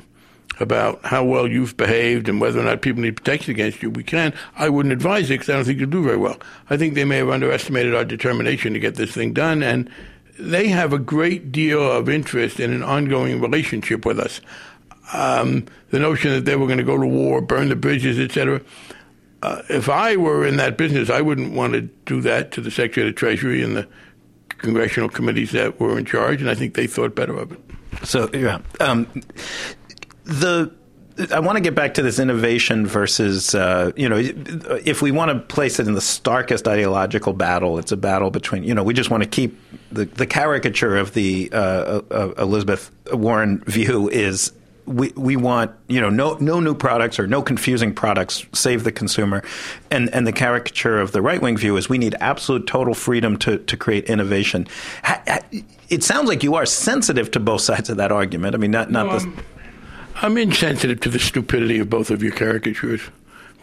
about 0.61 1.03
how 1.03 1.23
well 1.23 1.47
you've 1.47 1.75
behaved 1.77 2.29
and 2.29 2.39
whether 2.39 2.59
or 2.59 2.63
not 2.63 2.81
people 2.81 3.01
need 3.01 3.17
protection 3.17 3.51
against 3.51 3.81
you, 3.81 3.89
we 3.89 4.03
can. 4.03 4.33
I 4.55 4.69
wouldn't 4.69 4.93
advise 4.93 5.29
it 5.29 5.35
because 5.35 5.49
I 5.49 5.53
don't 5.53 5.65
think 5.65 5.79
you'll 5.79 5.89
do 5.89 6.03
very 6.03 6.17
well. 6.17 6.37
I 6.69 6.77
think 6.77 6.93
they 6.93 7.05
may 7.05 7.17
have 7.17 7.29
underestimated 7.29 7.95
our 7.95 8.05
determination 8.05 8.73
to 8.73 8.79
get 8.79 8.95
this 8.95 9.11
thing 9.11 9.33
done, 9.33 9.63
and 9.63 9.89
they 10.39 10.67
have 10.67 10.93
a 10.93 10.99
great 10.99 11.51
deal 11.51 11.91
of 11.91 12.09
interest 12.09 12.59
in 12.59 12.71
an 12.71 12.83
ongoing 12.83 13.41
relationship 13.41 14.05
with 14.05 14.19
us. 14.19 14.41
Um, 15.13 15.65
the 15.89 15.99
notion 15.99 16.31
that 16.31 16.45
they 16.45 16.55
were 16.55 16.67
going 16.67 16.77
to 16.77 16.83
go 16.83 16.97
to 16.97 17.05
war, 17.05 17.41
burn 17.41 17.69
the 17.69 17.75
bridges, 17.75 18.17
etc. 18.17 18.61
Uh, 19.43 19.61
if 19.69 19.89
I 19.89 20.15
were 20.15 20.45
in 20.45 20.57
that 20.57 20.77
business, 20.77 21.09
I 21.09 21.21
wouldn't 21.21 21.53
want 21.53 21.73
to 21.73 21.81
do 21.81 22.21
that 22.21 22.51
to 22.53 22.61
the 22.61 22.71
Secretary 22.71 23.07
of 23.07 23.13
the 23.13 23.19
Treasury 23.19 23.61
and 23.63 23.75
the 23.75 23.87
congressional 24.61 25.09
committees 25.09 25.51
that 25.51 25.79
were 25.79 25.97
in 25.97 26.05
charge, 26.05 26.41
and 26.41 26.49
I 26.49 26.55
think 26.55 26.75
they 26.75 26.87
thought 26.87 27.15
better 27.15 27.35
of 27.37 27.51
it. 27.51 27.59
So, 28.03 28.29
yeah. 28.33 28.59
Um, 28.79 29.07
the 30.23 30.71
I 31.31 31.39
want 31.39 31.57
to 31.57 31.61
get 31.61 31.75
back 31.75 31.93
to 31.95 32.01
this 32.01 32.19
innovation 32.19 32.87
versus, 32.87 33.53
uh, 33.53 33.91
you 33.95 34.07
know, 34.07 34.17
if 34.17 35.01
we 35.01 35.11
want 35.11 35.29
to 35.29 35.53
place 35.53 35.79
it 35.79 35.87
in 35.87 35.93
the 35.93 36.01
starkest 36.01 36.67
ideological 36.67 37.33
battle, 37.33 37.77
it's 37.77 37.91
a 37.91 37.97
battle 37.97 38.31
between, 38.31 38.63
you 38.63 38.73
know, 38.73 38.83
we 38.83 38.93
just 38.93 39.09
want 39.09 39.21
to 39.21 39.29
keep 39.29 39.59
the, 39.91 40.05
the 40.05 40.25
caricature 40.25 40.95
of 40.95 41.13
the 41.13 41.49
uh, 41.51 42.01
uh, 42.09 42.33
Elizabeth 42.37 42.91
Warren 43.11 43.59
view 43.65 44.09
is 44.09 44.53
we 44.85 45.11
we 45.15 45.35
want 45.35 45.71
you 45.87 46.01
know 46.01 46.09
no 46.09 46.35
no 46.39 46.59
new 46.59 46.73
products 46.73 47.19
or 47.19 47.27
no 47.27 47.41
confusing 47.41 47.93
products. 47.93 48.45
Save 48.53 48.83
the 48.83 48.91
consumer, 48.91 49.43
and 49.91 50.09
and 50.13 50.25
the 50.25 50.31
caricature 50.33 50.99
of 50.99 51.11
the 51.11 51.21
right 51.21 51.41
wing 51.41 51.55
view 51.55 51.77
is 51.77 51.87
we 51.87 51.99
need 51.99 52.15
absolute 52.19 52.67
total 52.67 52.93
freedom 52.93 53.37
to 53.37 53.59
to 53.59 53.77
create 53.77 54.05
innovation. 54.05 54.67
It 55.89 56.03
sounds 56.03 56.27
like 56.27 56.41
you 56.41 56.55
are 56.55 56.65
sensitive 56.65 57.31
to 57.31 57.39
both 57.39 57.61
sides 57.61 57.89
of 57.89 57.97
that 57.97 58.11
argument. 58.11 58.55
I 58.55 58.57
mean, 58.57 58.71
not 58.71 58.89
not 58.91 59.19
the. 59.19 59.43
I'm 60.23 60.37
insensitive 60.37 60.99
to 61.01 61.09
the 61.09 61.17
stupidity 61.17 61.79
of 61.79 61.89
both 61.89 62.11
of 62.11 62.21
your 62.21 62.31
caricatures. 62.31 63.01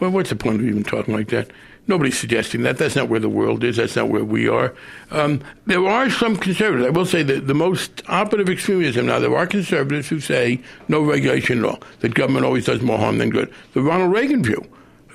Well, 0.01 0.11
what's 0.11 0.29
the 0.29 0.35
point 0.35 0.59
of 0.59 0.67
even 0.67 0.83
talking 0.83 1.13
like 1.13 1.29
that? 1.29 1.51
Nobody's 1.87 2.19
suggesting 2.19 2.63
that. 2.63 2.77
That's 2.77 2.97
not 2.97 3.07
where 3.07 3.21
the 3.21 3.29
world 3.29 3.63
is. 3.63 3.77
That's 3.77 3.95
not 3.95 4.09
where 4.09 4.25
we 4.25 4.49
are. 4.49 4.75
Um, 5.09 5.41
there 5.65 5.85
are 5.87 6.09
some 6.09 6.35
conservatives. 6.35 6.85
I 6.85 6.89
will 6.89 7.05
say 7.05 7.23
that 7.23 7.47
the 7.47 7.53
most 7.53 8.03
operative 8.09 8.49
extremism 8.49 9.05
now, 9.05 9.19
there 9.19 9.35
are 9.35 9.47
conservatives 9.47 10.09
who 10.09 10.19
say 10.19 10.61
no 10.89 11.01
regulation 11.01 11.59
at 11.59 11.65
all, 11.65 11.79
that 12.01 12.13
government 12.13 12.45
always 12.45 12.65
does 12.65 12.81
more 12.81 12.97
harm 12.97 13.19
than 13.19 13.29
good. 13.29 13.51
The 13.73 13.81
Ronald 13.81 14.11
Reagan 14.11 14.43
view 14.43 14.69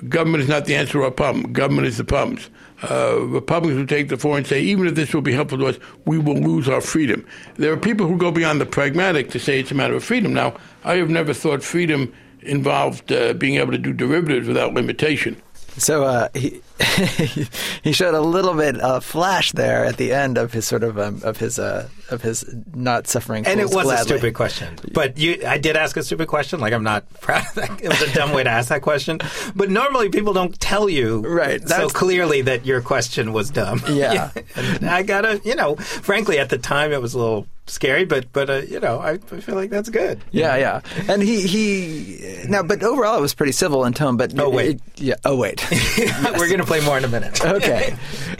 government 0.09 0.43
is 0.43 0.49
not 0.49 0.65
the 0.65 0.75
answer 0.75 0.93
to 0.93 1.03
our 1.03 1.11
problem, 1.11 1.51
government 1.53 1.87
is 1.87 1.97
the 1.97 2.03
problems. 2.03 2.49
Uh, 2.83 3.19
Republicans 3.21 3.79
will 3.79 3.87
take 3.87 4.09
the 4.09 4.17
floor 4.17 4.37
and 4.37 4.45
say, 4.45 4.61
even 4.61 4.85
if 4.85 4.95
this 4.95 5.13
will 5.13 5.21
be 5.21 5.31
helpful 5.31 5.57
to 5.57 5.65
us, 5.67 5.79
we 6.05 6.17
will 6.17 6.35
lose 6.35 6.67
our 6.67 6.81
freedom. 6.81 7.25
There 7.55 7.71
are 7.71 7.77
people 7.77 8.05
who 8.05 8.17
go 8.17 8.31
beyond 8.31 8.59
the 8.59 8.65
pragmatic 8.65 9.29
to 9.31 9.39
say 9.39 9.59
it's 9.59 9.71
a 9.71 9.75
matter 9.75 9.95
of 9.95 10.03
freedom. 10.03 10.33
Now, 10.33 10.55
I 10.83 10.95
have 10.95 11.09
never 11.09 11.33
thought 11.33 11.63
freedom 11.63 12.13
involved 12.41 13.11
uh, 13.11 13.33
being 13.33 13.55
able 13.55 13.71
to 13.71 13.77
do 13.77 13.93
derivatives 13.93 14.47
without 14.47 14.73
limitation. 14.73 15.41
So 15.77 16.03
uh, 16.03 16.29
he 16.33 16.61
he 17.83 17.91
showed 17.91 18.13
a 18.13 18.21
little 18.21 18.53
bit 18.53 18.79
of 18.79 19.03
flash 19.03 19.51
there 19.51 19.85
at 19.85 19.97
the 19.97 20.13
end 20.13 20.37
of 20.37 20.53
his 20.53 20.65
sort 20.65 20.83
of 20.83 20.97
um, 20.97 21.21
of 21.23 21.37
his 21.37 21.59
uh, 21.59 21.89
of 22.09 22.21
his 22.21 22.45
not 22.73 23.07
suffering. 23.07 23.45
And 23.45 23.59
it 23.59 23.65
was 23.65 23.83
gladly. 23.83 23.93
a 23.93 24.03
stupid 24.03 24.33
question, 24.35 24.77
but 24.93 25.17
you, 25.17 25.43
I 25.45 25.57
did 25.57 25.75
ask 25.75 25.97
a 25.97 26.03
stupid 26.03 26.27
question. 26.27 26.59
Like 26.59 26.73
I'm 26.73 26.83
not 26.83 27.11
proud 27.21 27.45
of 27.47 27.55
that. 27.55 27.81
It 27.81 27.89
was 27.89 28.01
a 28.01 28.13
dumb 28.13 28.31
way 28.31 28.43
to 28.43 28.49
ask 28.49 28.69
that 28.69 28.81
question. 28.81 29.19
But 29.55 29.69
normally 29.69 30.09
people 30.09 30.33
don't 30.33 30.59
tell 30.59 30.89
you 30.89 31.21
right 31.27 31.67
so 31.67 31.89
clearly 31.89 32.41
that 32.43 32.65
your 32.65 32.81
question 32.81 33.33
was 33.33 33.49
dumb. 33.49 33.81
Yeah. 33.87 34.31
I 34.81 35.03
gotta, 35.03 35.41
you 35.43 35.55
know, 35.55 35.75
frankly, 35.75 36.39
at 36.39 36.49
the 36.49 36.57
time 36.57 36.91
it 36.91 37.01
was 37.01 37.13
a 37.13 37.19
little 37.19 37.47
scary, 37.67 38.05
but 38.05 38.31
but 38.33 38.49
uh, 38.49 38.61
you 38.67 38.79
know, 38.79 38.99
I, 38.99 39.11
I 39.13 39.17
feel 39.17 39.55
like 39.55 39.69
that's 39.69 39.89
good. 39.89 40.21
Yeah, 40.31 40.55
yeah. 40.57 40.81
And 41.07 41.21
he 41.21 41.45
he 41.47 42.45
now, 42.47 42.63
but 42.63 42.81
overall 42.83 43.17
it 43.17 43.21
was 43.21 43.33
pretty 43.33 43.51
civil 43.51 43.85
in 43.85 43.93
tone. 43.93 44.17
But 44.17 44.37
Oh, 44.39 44.49
wait. 44.49 44.75
it- 44.75 44.81
yeah. 44.97 45.15
Oh 45.25 45.35
wait. 45.37 45.65
We're 46.37 46.49
gonna 46.49 46.65
play 46.65 46.81
more 46.85 46.97
in 46.97 47.03
a 47.03 47.07
minute. 47.07 47.43
okay. 47.45 47.95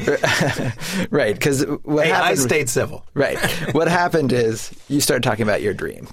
right. 1.09 1.33
Because 1.35 1.63
what 1.83 2.05
Hey, 2.07 2.11
I 2.11 2.35
stayed 2.35 2.69
civil. 2.69 3.05
Right. 3.13 3.37
What 3.73 3.87
happened 3.87 4.31
is 4.33 4.71
you 4.87 5.01
started 5.01 5.23
talking 5.23 5.43
about 5.43 5.61
your 5.61 5.73
dream. 5.73 6.07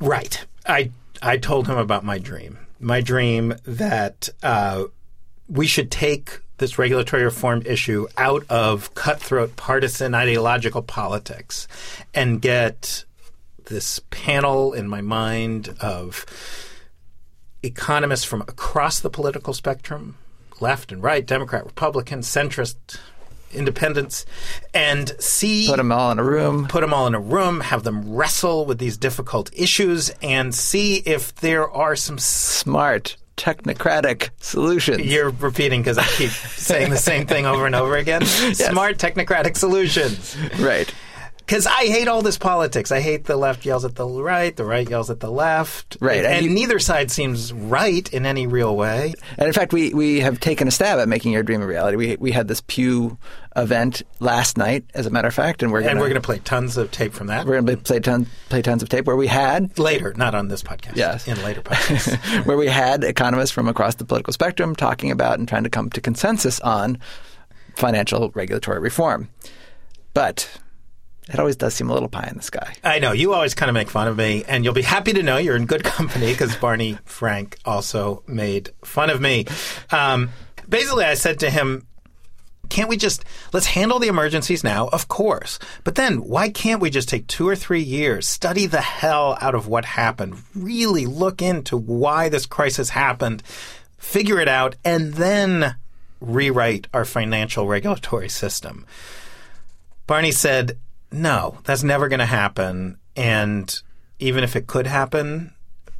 Right. 0.00 0.44
I 0.66 0.90
I 1.20 1.36
told 1.38 1.68
him 1.68 1.78
about 1.78 2.04
my 2.04 2.18
dream. 2.18 2.58
My 2.80 3.00
dream 3.00 3.54
that 3.64 4.28
uh, 4.42 4.84
we 5.48 5.66
should 5.66 5.90
take 5.90 6.40
this 6.62 6.78
regulatory 6.78 7.24
reform 7.24 7.60
issue 7.66 8.06
out 8.16 8.44
of 8.48 8.94
cutthroat 8.94 9.56
partisan 9.56 10.14
ideological 10.14 10.80
politics 10.80 11.66
and 12.14 12.40
get 12.40 13.04
this 13.64 14.00
panel 14.10 14.72
in 14.72 14.86
my 14.86 15.00
mind 15.00 15.74
of 15.80 16.24
economists 17.64 18.22
from 18.22 18.42
across 18.42 19.00
the 19.00 19.10
political 19.10 19.52
spectrum, 19.52 20.16
left 20.60 20.92
and 20.92 21.02
right, 21.02 21.26
Democrat, 21.26 21.64
Republican, 21.64 22.20
centrist, 22.20 22.76
independents, 23.52 24.24
and 24.72 25.16
see 25.18 25.66
Put 25.66 25.78
them 25.78 25.90
all 25.90 26.12
in 26.12 26.20
a 26.20 26.24
room. 26.24 26.68
put 26.68 26.82
them 26.82 26.94
all 26.94 27.08
in 27.08 27.14
a 27.16 27.20
room, 27.20 27.60
have 27.60 27.82
them 27.82 28.14
wrestle 28.14 28.66
with 28.66 28.78
these 28.78 28.96
difficult 28.96 29.50
issues, 29.52 30.10
and 30.22 30.54
see 30.54 30.98
if 30.98 31.34
there 31.34 31.68
are 31.68 31.96
some. 31.96 32.18
Smart, 32.18 33.16
technocratic 33.42 34.30
solutions. 34.38 35.04
You're 35.04 35.30
repeating 35.30 35.80
because 35.80 35.98
I 35.98 36.04
keep 36.04 36.30
saying 36.30 36.90
the 36.90 36.96
same 36.96 37.26
thing 37.26 37.44
over 37.44 37.66
and 37.66 37.74
over 37.74 37.96
again. 37.96 38.24
Smart 38.54 38.98
technocratic 38.98 39.56
solutions. 39.56 40.36
right. 40.60 40.92
Because 41.46 41.66
I 41.66 41.86
hate 41.86 42.08
all 42.08 42.22
this 42.22 42.38
politics. 42.38 42.90
I 42.92 43.00
hate 43.00 43.24
the 43.24 43.36
left 43.36 43.64
yells 43.66 43.84
at 43.84 43.94
the 43.96 44.06
right, 44.06 44.56
the 44.56 44.64
right 44.64 44.88
yells 44.88 45.10
at 45.10 45.20
the 45.20 45.30
left. 45.30 45.96
Right, 46.00 46.18
And, 46.24 46.26
and 46.26 46.44
you- 46.46 46.50
neither 46.50 46.78
side 46.78 47.10
seems 47.10 47.52
right 47.52 48.10
in 48.12 48.24
any 48.26 48.46
real 48.46 48.74
way. 48.76 49.14
And 49.36 49.46
in 49.46 49.52
fact, 49.52 49.72
we, 49.72 49.92
we 49.92 50.20
have 50.20 50.40
taken 50.40 50.68
a 50.68 50.70
stab 50.70 50.98
at 50.98 51.08
making 51.08 51.32
your 51.32 51.42
dream 51.42 51.60
a 51.62 51.66
reality. 51.66 51.96
We 51.96 52.16
we 52.16 52.30
had 52.32 52.48
this 52.48 52.60
Pew 52.62 53.18
event 53.54 54.02
last 54.18 54.56
night, 54.56 54.84
as 54.94 55.04
a 55.06 55.10
matter 55.10 55.28
of 55.28 55.34
fact, 55.34 55.62
and 55.62 55.70
we're 55.72 55.80
And 55.80 55.88
gonna 55.88 56.00
we're 56.00 56.08
going 56.08 56.14
to 56.22 56.24
play 56.26 56.38
tons 56.38 56.76
of 56.78 56.90
tape 56.90 57.12
from 57.12 57.26
that 57.26 57.44
we're 57.44 57.60
gonna 57.60 57.76
play 57.76 58.00
ton, 58.00 58.26
play 58.48 58.62
tons 58.62 58.82
of 58.82 58.88
tape 58.88 59.04
where 59.06 59.16
we 59.16 59.26
had 59.26 59.78
later, 59.78 60.14
not 60.16 60.34
on 60.34 60.48
this 60.48 60.62
podcast. 60.62 60.96
Yes. 60.96 61.28
In 61.28 61.42
later 61.42 61.60
podcasts. 61.60 62.46
where 62.46 62.56
we 62.56 62.66
had 62.68 63.04
economists 63.04 63.50
from 63.50 63.68
across 63.68 63.96
the 63.96 64.04
political 64.06 64.32
spectrum 64.32 64.74
talking 64.74 65.10
about 65.10 65.38
and 65.38 65.46
trying 65.46 65.64
to 65.64 65.70
come 65.70 65.90
to 65.90 66.00
consensus 66.00 66.60
on 66.60 66.98
financial 67.76 68.30
regulatory 68.30 68.78
reform. 68.80 69.28
But 70.14 70.48
it 71.28 71.38
always 71.38 71.56
does 71.56 71.74
seem 71.74 71.88
a 71.88 71.92
little 71.92 72.08
pie 72.08 72.26
in 72.28 72.36
the 72.36 72.42
sky. 72.42 72.74
I 72.82 72.98
know 72.98 73.12
you 73.12 73.32
always 73.32 73.54
kind 73.54 73.70
of 73.70 73.74
make 73.74 73.90
fun 73.90 74.08
of 74.08 74.16
me, 74.16 74.44
and 74.48 74.64
you'll 74.64 74.74
be 74.74 74.82
happy 74.82 75.12
to 75.12 75.22
know 75.22 75.36
you're 75.36 75.56
in 75.56 75.66
good 75.66 75.84
company 75.98 76.32
because 76.32 76.56
Barney 76.56 76.98
Frank 77.04 77.58
also 77.64 78.22
made 78.26 78.70
fun 78.84 79.08
of 79.08 79.20
me. 79.20 79.46
Um, 79.90 80.30
basically, 80.68 81.04
I 81.04 81.14
said 81.14 81.38
to 81.40 81.50
him, 81.50 81.86
"Can't 82.70 82.88
we 82.88 82.96
just 82.96 83.24
let's 83.52 83.66
handle 83.66 84.00
the 84.00 84.08
emergencies 84.08 84.64
now? 84.64 84.88
Of 84.88 85.06
course, 85.06 85.60
but 85.84 85.94
then 85.94 86.24
why 86.24 86.48
can't 86.48 86.80
we 86.80 86.90
just 86.90 87.08
take 87.08 87.28
two 87.28 87.48
or 87.48 87.54
three 87.54 87.82
years, 87.82 88.26
study 88.26 88.66
the 88.66 88.80
hell 88.80 89.38
out 89.40 89.54
of 89.54 89.68
what 89.68 89.84
happened, 89.84 90.42
really 90.56 91.06
look 91.06 91.40
into 91.40 91.76
why 91.76 92.30
this 92.30 92.46
crisis 92.46 92.90
happened, 92.90 93.44
figure 93.96 94.40
it 94.40 94.48
out, 94.48 94.74
and 94.84 95.14
then 95.14 95.76
rewrite 96.20 96.88
our 96.92 97.04
financial 97.04 97.68
regulatory 97.68 98.28
system?" 98.28 98.84
Barney 100.08 100.32
said, 100.32 100.78
No, 101.12 101.58
that's 101.64 101.82
never 101.82 102.08
going 102.08 102.20
to 102.20 102.26
happen. 102.26 102.98
And 103.14 103.80
even 104.18 104.42
if 104.42 104.56
it 104.56 104.66
could 104.66 104.86
happen, 104.86 105.52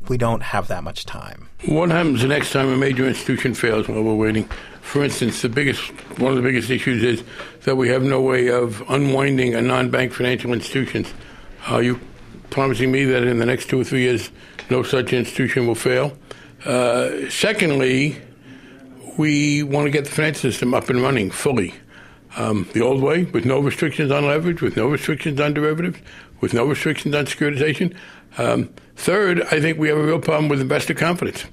we 0.09 0.16
don't 0.16 0.42
have 0.42 0.69
that 0.69 0.83
much 0.83 1.04
time. 1.04 1.49
What 1.66 1.90
happens 1.90 2.23
the 2.23 2.28
next 2.28 2.52
time 2.52 2.69
a 2.69 2.76
major 2.76 3.07
institution 3.07 3.54
fails 3.54 3.88
while 3.88 4.02
we're 4.02 4.14
waiting? 4.14 4.49
For 4.81 5.04
instance, 5.04 5.42
the 5.42 5.49
biggest, 5.49 5.90
one 6.19 6.33
of 6.33 6.37
the 6.37 6.42
biggest 6.42 6.71
issues 6.71 7.02
is 7.04 7.23
that 7.64 7.76
we 7.76 7.88
have 7.88 8.02
no 8.02 8.21
way 8.21 8.49
of 8.49 8.83
unwinding 8.88 9.54
a 9.54 9.62
non-bank 9.62 10.12
financial 10.12 10.52
institutions. 10.52 11.12
Are 11.66 11.83
you 11.83 12.00
promising 12.50 12.90
me 12.90 13.04
that 13.04 13.23
in 13.23 13.38
the 13.38 13.47
next 13.47 13.69
two 13.69 13.81
or 13.81 13.85
three 13.85 14.02
years, 14.02 14.31
no 14.71 14.83
such 14.83 15.12
institution 15.12 15.66
will 15.66 15.76
fail? 15.76 16.16
Uh, 16.64 17.28
secondly, 17.31 18.21
we 19.16 19.62
want 19.62 19.87
to 19.87 19.90
get 19.90 20.04
the 20.04 20.11
financial 20.11 20.50
system 20.50 20.75
up 20.75 20.88
and 20.88 21.00
running 21.00 21.31
fully. 21.31 21.75
Um, 22.36 22.66
the 22.72 22.80
old 22.80 23.02
way, 23.02 23.24
with 23.24 23.44
no 23.44 23.60
restrictions 23.60 24.10
on 24.10 24.26
leverage, 24.26 24.62
with 24.62 24.76
no 24.76 24.88
restrictions 24.88 25.38
on 25.38 25.52
derivatives, 25.52 25.98
with 26.40 26.54
no 26.54 26.64
restrictions 26.64 27.14
on 27.14 27.26
securitization. 27.26 27.94
Um, 28.38 28.70
third, 28.96 29.42
I 29.42 29.60
think 29.60 29.78
we 29.78 29.88
have 29.88 29.98
a 29.98 30.02
real 30.02 30.18
problem 30.18 30.48
with 30.48 30.60
investor 30.60 30.94
confidence. 30.94 31.44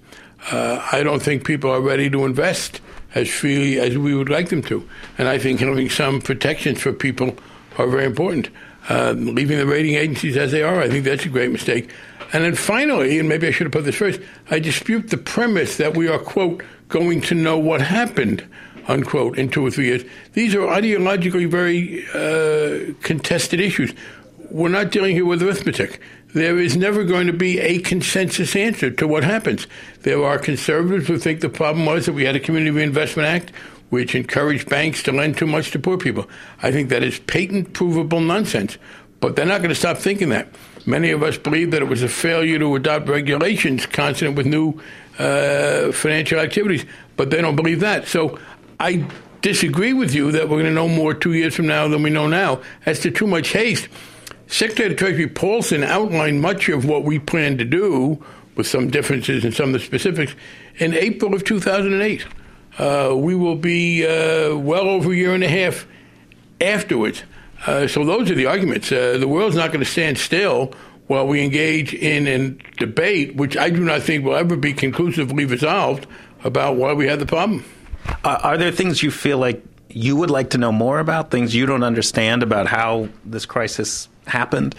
Uh, 0.52 0.88
I 0.92 1.04
don't 1.04 1.22
think 1.22 1.46
people 1.46 1.70
are 1.70 1.82
ready 1.82 2.10
to 2.10 2.26
invest 2.26 2.80
as 3.14 3.30
freely 3.30 3.80
as 3.80 3.98
we 3.98 4.16
would 4.16 4.30
like 4.30 4.50
them 4.50 4.62
to. 4.64 4.88
And 5.18 5.28
I 5.28 5.38
think 5.38 5.60
having 5.60 5.90
some 5.90 6.22
protections 6.22 6.80
for 6.80 6.94
people 6.94 7.36
are 7.78 7.88
very 7.88 8.06
important. 8.06 8.50
Uh, 8.88 9.14
leaving 9.18 9.58
the 9.58 9.66
rating 9.66 9.96
agencies 9.96 10.38
as 10.38 10.52
they 10.52 10.64
are, 10.64 10.82
I 10.82 10.90
think 10.90 11.06
that's 11.06 11.26
a 11.26 11.30
great 11.30 11.52
mistake. 11.52 11.92
And 12.32 12.44
then 12.44 12.56
finally, 12.56 13.20
and 13.20 13.28
maybe 13.28 13.48
I 13.48 13.52
should 13.52 13.66
have 13.66 13.74
put 13.74 13.86
this 13.86 13.96
first, 13.96 14.22
I 14.50 14.60
dispute 14.60 15.10
the 15.10 15.18
premise 15.18 15.78
that 15.78 15.98
we 15.98 16.08
are, 16.08 16.20
quote, 16.20 16.64
going 16.88 17.22
to 17.22 17.36
know 17.36 17.58
what 17.58 17.82
happened, 17.82 18.48
unquote, 18.90 19.38
in 19.38 19.50
two 19.50 19.66
or 19.66 19.72
three 19.72 19.86
years. 19.86 20.04
These 20.34 20.56
are 20.56 20.66
ideologically 20.66 21.48
very 21.48 22.06
uh, 22.10 22.94
contested 23.02 23.62
issues. 23.62 23.94
We're 24.50 24.70
not 24.70 24.92
dealing 24.92 25.16
here 25.16 25.26
with 25.26 25.44
arithmetic. 25.44 26.02
There 26.34 26.60
is 26.60 26.76
never 26.76 27.04
going 27.04 27.28
to 27.28 27.34
be 27.34 27.60
a 27.60 27.80
consensus 27.80 28.56
answer 28.56 28.92
to 28.92 29.08
what 29.08 29.24
happens. 29.24 29.68
There 30.02 30.24
are 30.24 30.38
conservatives 30.38 31.08
who 31.08 31.18
think 31.18 31.42
the 31.42 31.50
problem 31.50 31.86
was 31.86 32.08
that 32.08 32.14
we 32.14 32.26
had 32.26 32.36
a 32.36 32.40
Community 32.40 32.72
Reinvestment 32.72 33.28
Act 33.28 33.52
which 33.90 34.14
encouraged 34.14 34.70
banks 34.70 35.02
to 35.04 35.12
lend 35.12 35.38
too 35.38 35.48
much 35.48 35.72
to 35.72 35.80
poor 35.80 35.98
people. 35.98 36.30
I 36.62 36.72
think 36.72 36.90
that 36.90 37.04
is 37.04 37.20
patent 37.20 37.74
provable 37.74 38.20
nonsense. 38.20 38.78
But 39.20 39.36
they're 39.36 39.46
not 39.46 39.58
going 39.58 39.70
to 39.70 39.76
stop 39.76 39.98
thinking 39.98 40.30
that. 40.30 40.48
Many 40.86 41.12
of 41.12 41.24
us 41.24 41.38
believe 41.38 41.72
that 41.72 41.82
it 41.82 41.90
was 41.90 42.04
a 42.04 42.08
failure 42.08 42.60
to 42.60 42.76
adopt 42.76 43.10
regulations 43.10 43.86
consonant 43.86 44.38
with 44.38 44.46
new 44.46 44.80
uh, 45.18 45.92
financial 45.92 46.40
activities, 46.40 46.86
but 47.18 47.30
they 47.30 47.42
don't 47.42 47.56
believe 47.56 47.82
that. 47.82 48.08
So 48.08 48.40
I 48.80 49.06
disagree 49.42 49.92
with 49.92 50.16
you 50.16 50.32
that 50.32 50.44
we're 50.44 50.62
going 50.62 50.66
to 50.66 50.72
know 50.72 50.88
more 50.88 51.14
two 51.14 51.34
years 51.34 51.54
from 51.54 51.68
now 51.68 51.90
than 51.90 52.02
we 52.02 52.10
know 52.10 52.28
now. 52.28 52.62
As 52.86 53.02
to 53.02 53.12
too 53.12 53.28
much 53.28 53.50
haste, 53.50 53.90
Secretary 54.48 54.92
of 54.92 54.98
Treasury 54.98 55.28
Paulson 55.28 55.84
outlined 55.84 56.42
much 56.42 56.70
of 56.70 56.86
what 56.86 57.04
we 57.04 57.20
plan 57.20 57.58
to 57.58 57.66
do, 57.66 58.24
with 58.56 58.68
some 58.68 58.90
differences 58.90 59.44
in 59.46 59.52
some 59.52 59.70
of 59.70 59.74
the 59.74 59.80
specifics, 59.80 60.34
in 60.78 60.94
April 60.94 61.34
of 61.34 61.44
2008. 61.44 62.26
Uh, 62.78 63.14
we 63.16 63.36
will 63.36 63.56
be 63.56 64.06
uh, 64.06 64.56
well 64.56 64.88
over 64.88 65.12
a 65.12 65.16
year 65.16 65.34
and 65.34 65.44
a 65.44 65.50
half 65.50 65.86
afterwards. 66.62 67.24
Uh, 67.66 67.86
so 67.88 68.06
those 68.06 68.32
are 68.32 68.36
the 68.36 68.46
arguments. 68.46 68.92
Uh, 68.92 69.18
the 69.18 69.28
world's 69.28 69.56
not 69.58 69.70
going 69.70 69.84
to 69.84 69.90
stand 69.90 70.18
still 70.18 70.74
while 71.08 71.28
we 71.28 71.44
engage 71.44 71.94
in 71.94 72.28
a 72.28 72.50
debate, 72.78 73.36
which 73.36 73.58
I 73.58 73.70
do 73.70 73.84
not 73.84 74.04
think 74.04 74.24
will 74.24 74.36
ever 74.36 74.56
be 74.56 74.74
conclusively 74.74 75.44
resolved, 75.44 76.08
about 76.46 76.78
why 76.78 76.94
we 76.94 77.08
had 77.08 77.20
the 77.20 77.26
problem. 77.26 77.66
Uh, 78.24 78.40
are 78.44 78.58
there 78.58 78.72
things 78.72 79.02
you 79.02 79.12
feel 79.12 79.38
like 79.38 79.64
you 79.90 80.16
would 80.16 80.30
like 80.30 80.50
to 80.52 80.58
know 80.58 80.72
more 80.72 81.00
about, 81.00 81.32
things 81.32 81.56
you 81.56 81.66
don't 81.66 81.84
understand 81.84 82.44
about 82.44 82.68
how 82.68 83.10
this 83.26 83.46
crisis 83.46 84.08
happened? 84.28 84.76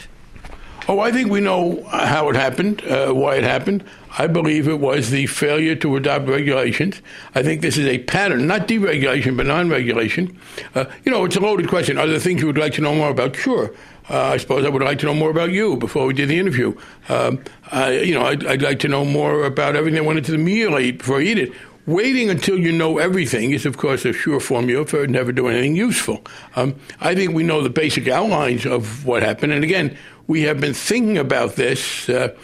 Oh, 0.89 0.99
I 0.99 1.13
think 1.13 1.31
we 1.31 1.41
know 1.41 1.85
how 1.85 2.31
it 2.31 2.37
happened, 2.37 2.83
uh, 2.85 3.13
why 3.13 3.37
it 3.37 3.45
happened. 3.45 3.85
I 4.19 4.27
believe 4.27 4.67
it 4.67 4.81
was 4.81 5.11
the 5.11 5.27
failure 5.27 5.77
to 5.77 5.97
adopt 5.97 6.27
regulations. 6.27 7.01
I 7.35 7.43
think 7.43 7.61
this 7.61 7.77
is 7.77 7.87
a 7.87 7.99
pattern, 7.99 8.47
not 8.47 8.67
deregulation, 8.67 9.37
but 9.37 9.47
non 9.47 9.71
regulation. 9.71 10.37
Uh, 10.75 10.87
you 11.05 11.13
know, 11.13 11.25
it's 11.25 11.37
a 11.37 11.41
loaded 11.41 11.69
question. 11.69 11.97
Are 11.97 12.09
there 12.09 12.19
things 12.19 12.41
you 12.41 12.49
would 12.49 12.59
like 12.59 12.73
to 12.75 12.81
know 12.81 12.95
more 12.95 13.11
about? 13.11 13.37
Sure. 13.37 13.73
Uh, 14.09 14.21
I 14.21 14.39
suppose 14.39 14.65
I 14.65 14.69
would 14.69 14.83
like 14.83 14.99
to 15.01 15.07
know 15.07 15.15
more 15.15 15.31
about 15.31 15.53
you 15.53 15.77
before 15.77 16.07
we 16.07 16.15
did 16.15 16.29
the 16.29 16.39
interview. 16.39 16.77
Um, 17.09 17.45
I, 17.71 17.93
you 18.01 18.15
know, 18.15 18.27
I'd, 18.27 18.45
I'd, 18.45 18.63
like 18.63 18.81
to 18.81 18.89
know 18.89 19.05
more 19.05 19.45
about 19.45 19.77
everything 19.77 20.03
that 20.03 20.05
went 20.05 20.19
into 20.19 20.33
the 20.33 20.39
meal 20.39 20.75
I 20.75 20.81
eat 20.81 20.99
before 20.99 21.21
I 21.21 21.23
eat 21.23 21.39
it. 21.39 21.53
Waiting 21.87 22.29
until 22.29 22.59
you 22.59 22.73
know 22.73 22.99
everything 22.99 23.53
is, 23.53 23.65
of 23.65 23.79
course, 23.79 24.05
a 24.05 24.13
sure 24.13 24.39
formula 24.39 24.85
for 24.85 25.07
never 25.07 25.33
doing 25.33 25.57
anything 25.57 25.77
useful. 25.77 26.23
Um, 26.55 26.75
I 27.01 27.15
think 27.15 27.33
we 27.33 27.43
know 27.43 27.63
the 27.63 27.71
basic 27.71 28.07
outlines 28.07 28.67
of 28.67 29.07
what 29.07 29.23
happened. 29.23 29.53
And 29.53 29.65
again, 29.65 29.97
we 30.27 30.43
have 30.43 30.61
been 30.61 30.75
thinking 30.75 31.17
about 31.17 31.57
this. 31.57 32.09
Uh, 32.09 32.37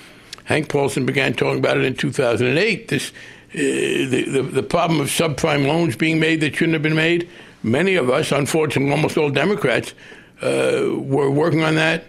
Hank 0.44 0.68
Paulson 0.68 1.04
began 1.04 1.34
talking 1.34 1.58
about 1.58 1.76
it 1.76 1.84
in 1.84 1.94
2008. 1.94 2.88
This, 2.88 3.10
uh, 3.10 3.12
the, 3.52 4.24
the, 4.24 4.42
the 4.42 4.62
problem 4.62 5.00
of 5.00 5.08
subprime 5.08 5.66
loans 5.66 5.96
being 5.96 6.18
made 6.18 6.40
that 6.40 6.56
shouldn't 6.56 6.72
have 6.72 6.82
been 6.82 6.96
made. 6.96 7.28
Many 7.62 7.96
of 7.96 8.08
us, 8.08 8.32
unfortunately, 8.32 8.90
almost 8.90 9.18
all 9.18 9.30
Democrats, 9.30 9.92
uh, 10.40 10.88
were 10.94 11.30
working 11.30 11.62
on 11.62 11.74
that 11.74 12.04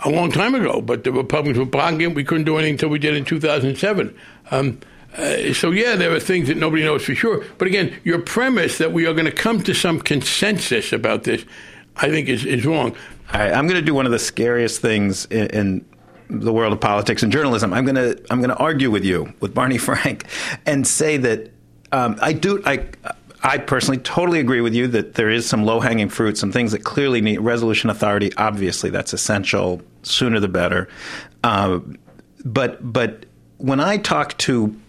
a 0.00 0.10
long 0.10 0.32
time 0.32 0.54
ago. 0.54 0.80
But 0.80 1.04
the 1.04 1.12
Republicans 1.12 1.58
were 1.58 1.66
blocking 1.66 2.00
it. 2.00 2.14
We 2.14 2.24
couldn't 2.24 2.44
do 2.44 2.56
anything 2.56 2.74
until 2.74 2.88
we 2.88 2.98
did 2.98 3.14
in 3.14 3.24
2007. 3.24 4.16
Um, 4.50 4.80
uh, 5.16 5.52
so 5.52 5.70
yeah, 5.70 5.96
there 5.96 6.14
are 6.14 6.20
things 6.20 6.48
that 6.48 6.56
nobody 6.56 6.84
knows 6.84 7.04
for 7.04 7.14
sure. 7.14 7.44
But 7.58 7.68
again, 7.68 7.94
your 8.04 8.20
premise 8.20 8.78
that 8.78 8.92
we 8.92 9.06
are 9.06 9.12
going 9.12 9.26
to 9.26 9.32
come 9.32 9.62
to 9.64 9.74
some 9.74 10.00
consensus 10.00 10.92
about 10.92 11.24
this, 11.24 11.44
I 11.96 12.08
think, 12.08 12.28
is, 12.28 12.44
is 12.46 12.64
wrong. 12.64 12.96
I, 13.30 13.52
I'm 13.52 13.66
going 13.66 13.80
to 13.80 13.84
do 13.84 13.94
one 13.94 14.06
of 14.06 14.12
the 14.12 14.18
scariest 14.18 14.80
things 14.80 15.26
in, 15.26 15.46
in 15.48 15.84
the 16.40 16.52
world 16.52 16.72
of 16.72 16.80
politics 16.80 17.22
and 17.22 17.30
journalism. 17.30 17.74
I'm 17.74 17.84
going 17.84 17.96
to 17.96 18.22
I'm 18.30 18.38
going 18.38 18.50
to 18.50 18.56
argue 18.56 18.90
with 18.90 19.04
you 19.04 19.32
with 19.40 19.54
Barney 19.54 19.78
Frank 19.86 20.26
and 20.64 20.86
say 20.86 21.18
that 21.18 21.50
um, 21.92 22.18
I 22.20 22.32
do 22.32 22.62
I. 22.64 22.86
I 23.44 23.58
personally 23.58 23.98
totally 23.98 24.38
agree 24.38 24.60
with 24.60 24.72
you 24.72 24.86
that 24.86 25.14
there 25.14 25.28
is 25.28 25.48
some 25.48 25.64
low 25.64 25.80
hanging 25.80 26.08
fruit, 26.08 26.38
some 26.38 26.52
things 26.52 26.70
that 26.70 26.84
clearly 26.84 27.20
need 27.20 27.38
resolution 27.38 27.90
authority. 27.90 28.32
Obviously, 28.36 28.88
that's 28.88 29.12
essential. 29.12 29.82
Sooner 30.04 30.38
the 30.38 30.46
better. 30.46 30.88
Uh, 31.42 31.80
but 32.44 32.92
but 32.92 33.26
when 33.58 33.80
I 33.80 33.96
talk 33.96 34.38
to 34.38 34.80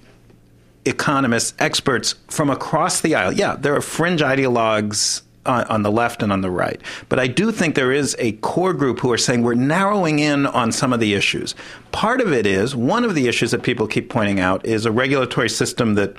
economists, 0.86 1.54
experts 1.60 2.16
from 2.28 2.50
across 2.50 3.02
the 3.02 3.16
aisle, 3.16 3.34
yeah, 3.34 3.56
there 3.56 3.75
are 3.75 3.82
fringe 3.82 4.22
ideologues 4.22 5.22
on, 5.46 5.66
on, 5.66 5.84
the 5.84 5.92
left 5.92 6.24
and 6.24 6.32
on 6.32 6.42
the 6.42 6.50
right. 6.50 6.80
But 7.10 7.20
I 7.20 7.28
do 7.28 7.52
think 7.52 7.75
there 7.75 7.92
is 7.92 8.16
a 8.20 8.34
core 8.34 8.74
group 8.74 9.00
who 9.00 9.12
are 9.12 9.18
saying 9.18 9.44
we're 9.44 9.56
narrowing 9.56 10.20
in 10.20 10.46
on 10.46 10.72
some 10.72 10.94
of 10.94 11.00
the 11.00 11.13
issues. 11.13 11.56
Part 11.92 12.22
of 12.22 12.32
it 12.32 12.46
is 12.46 12.75
one 12.75 13.04
of 13.04 13.16
the 13.16 13.28
issues 13.28 13.52
that 13.52 13.63
people 13.63 13.88
keep 13.88 14.10
pointing 14.10 14.40
out 14.40 14.66
is 14.66 14.86
a 14.86 14.92
regulatory 14.92 15.50
system 15.50 15.96
that 15.96 16.16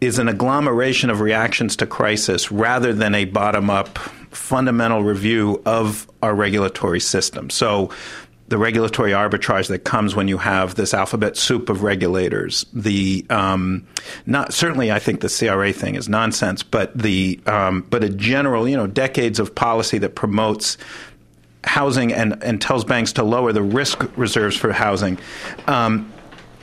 is 0.00 0.18
an 0.18 0.28
agglomeration 0.28 1.10
of 1.10 1.20
reactions 1.20 1.76
to 1.76 1.86
crisis 1.86 2.50
rather 2.52 2.92
than 2.92 3.14
a 3.14 3.24
bottom 3.24 3.70
up 3.70 3.98
fundamental 4.30 5.02
review 5.02 5.62
of 5.64 6.06
our 6.22 6.34
regulatory 6.34 7.00
system. 7.00 7.48
So 7.48 7.90
the 8.48 8.58
regulatory 8.58 9.10
arbitrage 9.10 9.68
that 9.68 9.80
comes 9.80 10.14
when 10.14 10.28
you 10.28 10.38
have 10.38 10.76
this 10.76 10.94
alphabet 10.94 11.36
soup 11.36 11.68
of 11.68 11.82
regulators. 11.82 12.64
The 12.72 13.26
um, 13.28 13.86
not 14.24 14.54
certainly, 14.54 14.92
I 14.92 14.98
think 14.98 15.20
the 15.20 15.28
CRA 15.28 15.72
thing 15.72 15.96
is 15.96 16.08
nonsense, 16.08 16.62
but 16.62 16.96
the 16.96 17.40
um, 17.46 17.84
but 17.90 18.04
a 18.04 18.08
general, 18.08 18.68
you 18.68 18.76
know, 18.76 18.86
decades 18.86 19.40
of 19.40 19.54
policy 19.54 19.98
that 19.98 20.14
promotes 20.14 20.78
housing 21.64 22.12
and 22.12 22.42
and 22.42 22.60
tells 22.60 22.84
banks 22.84 23.12
to 23.14 23.24
lower 23.24 23.52
the 23.52 23.62
risk 23.62 24.04
reserves 24.16 24.56
for 24.56 24.72
housing. 24.72 25.18
Um, 25.66 26.12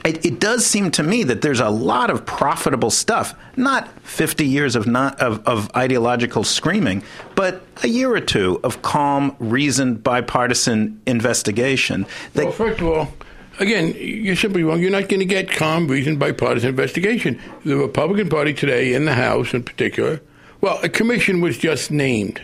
it, 0.06 0.26
it, 0.26 0.40
does 0.40 0.66
seem 0.66 0.92
to 0.92 1.04
me 1.04 1.24
that 1.24 1.42
there's 1.42 1.60
a 1.60 1.70
lot 1.70 2.10
of 2.10 2.26
profitable 2.26 2.90
stuff. 2.90 3.34
Not 3.56 3.88
50 4.02 4.46
years 4.46 4.76
of 4.76 4.86
not 4.88 5.20
of, 5.22 5.48
of 5.48 5.72
ideological 5.76 6.44
screaming, 6.44 7.04
but 7.36 7.62
a 7.84 7.88
year 7.88 8.14
or 8.14 8.20
two 8.20 8.60
of 8.64 8.82
calm, 8.82 9.36
reasoned, 9.40 10.04
bipartisan 10.04 11.02
investigation. 11.06 12.06
That, 12.34 12.46
well, 12.46 12.54
first 12.54 12.82
of 12.82 12.88
all, 12.88 13.14
again, 13.60 13.94
you're 13.98 14.36
simply 14.36 14.64
wrong. 14.64 14.82
You're 14.82 14.92
not 14.92 15.10
going 15.10 15.20
to 15.20 15.26
get 15.26 15.50
calm, 15.50 15.88
reasoned, 15.88 16.20
bipartisan 16.20 16.70
investigation. 16.70 17.40
The 17.64 17.78
Republican 17.78 18.30
Party 18.30 18.54
today, 18.54 18.94
in 18.94 19.06
the 19.06 19.14
House 19.14 19.54
in 19.54 19.64
particular, 19.64 20.22
well, 20.62 20.80
a 20.84 20.90
commission 20.90 21.42
was 21.42 21.58
just 21.58 21.92
named. 21.92 22.42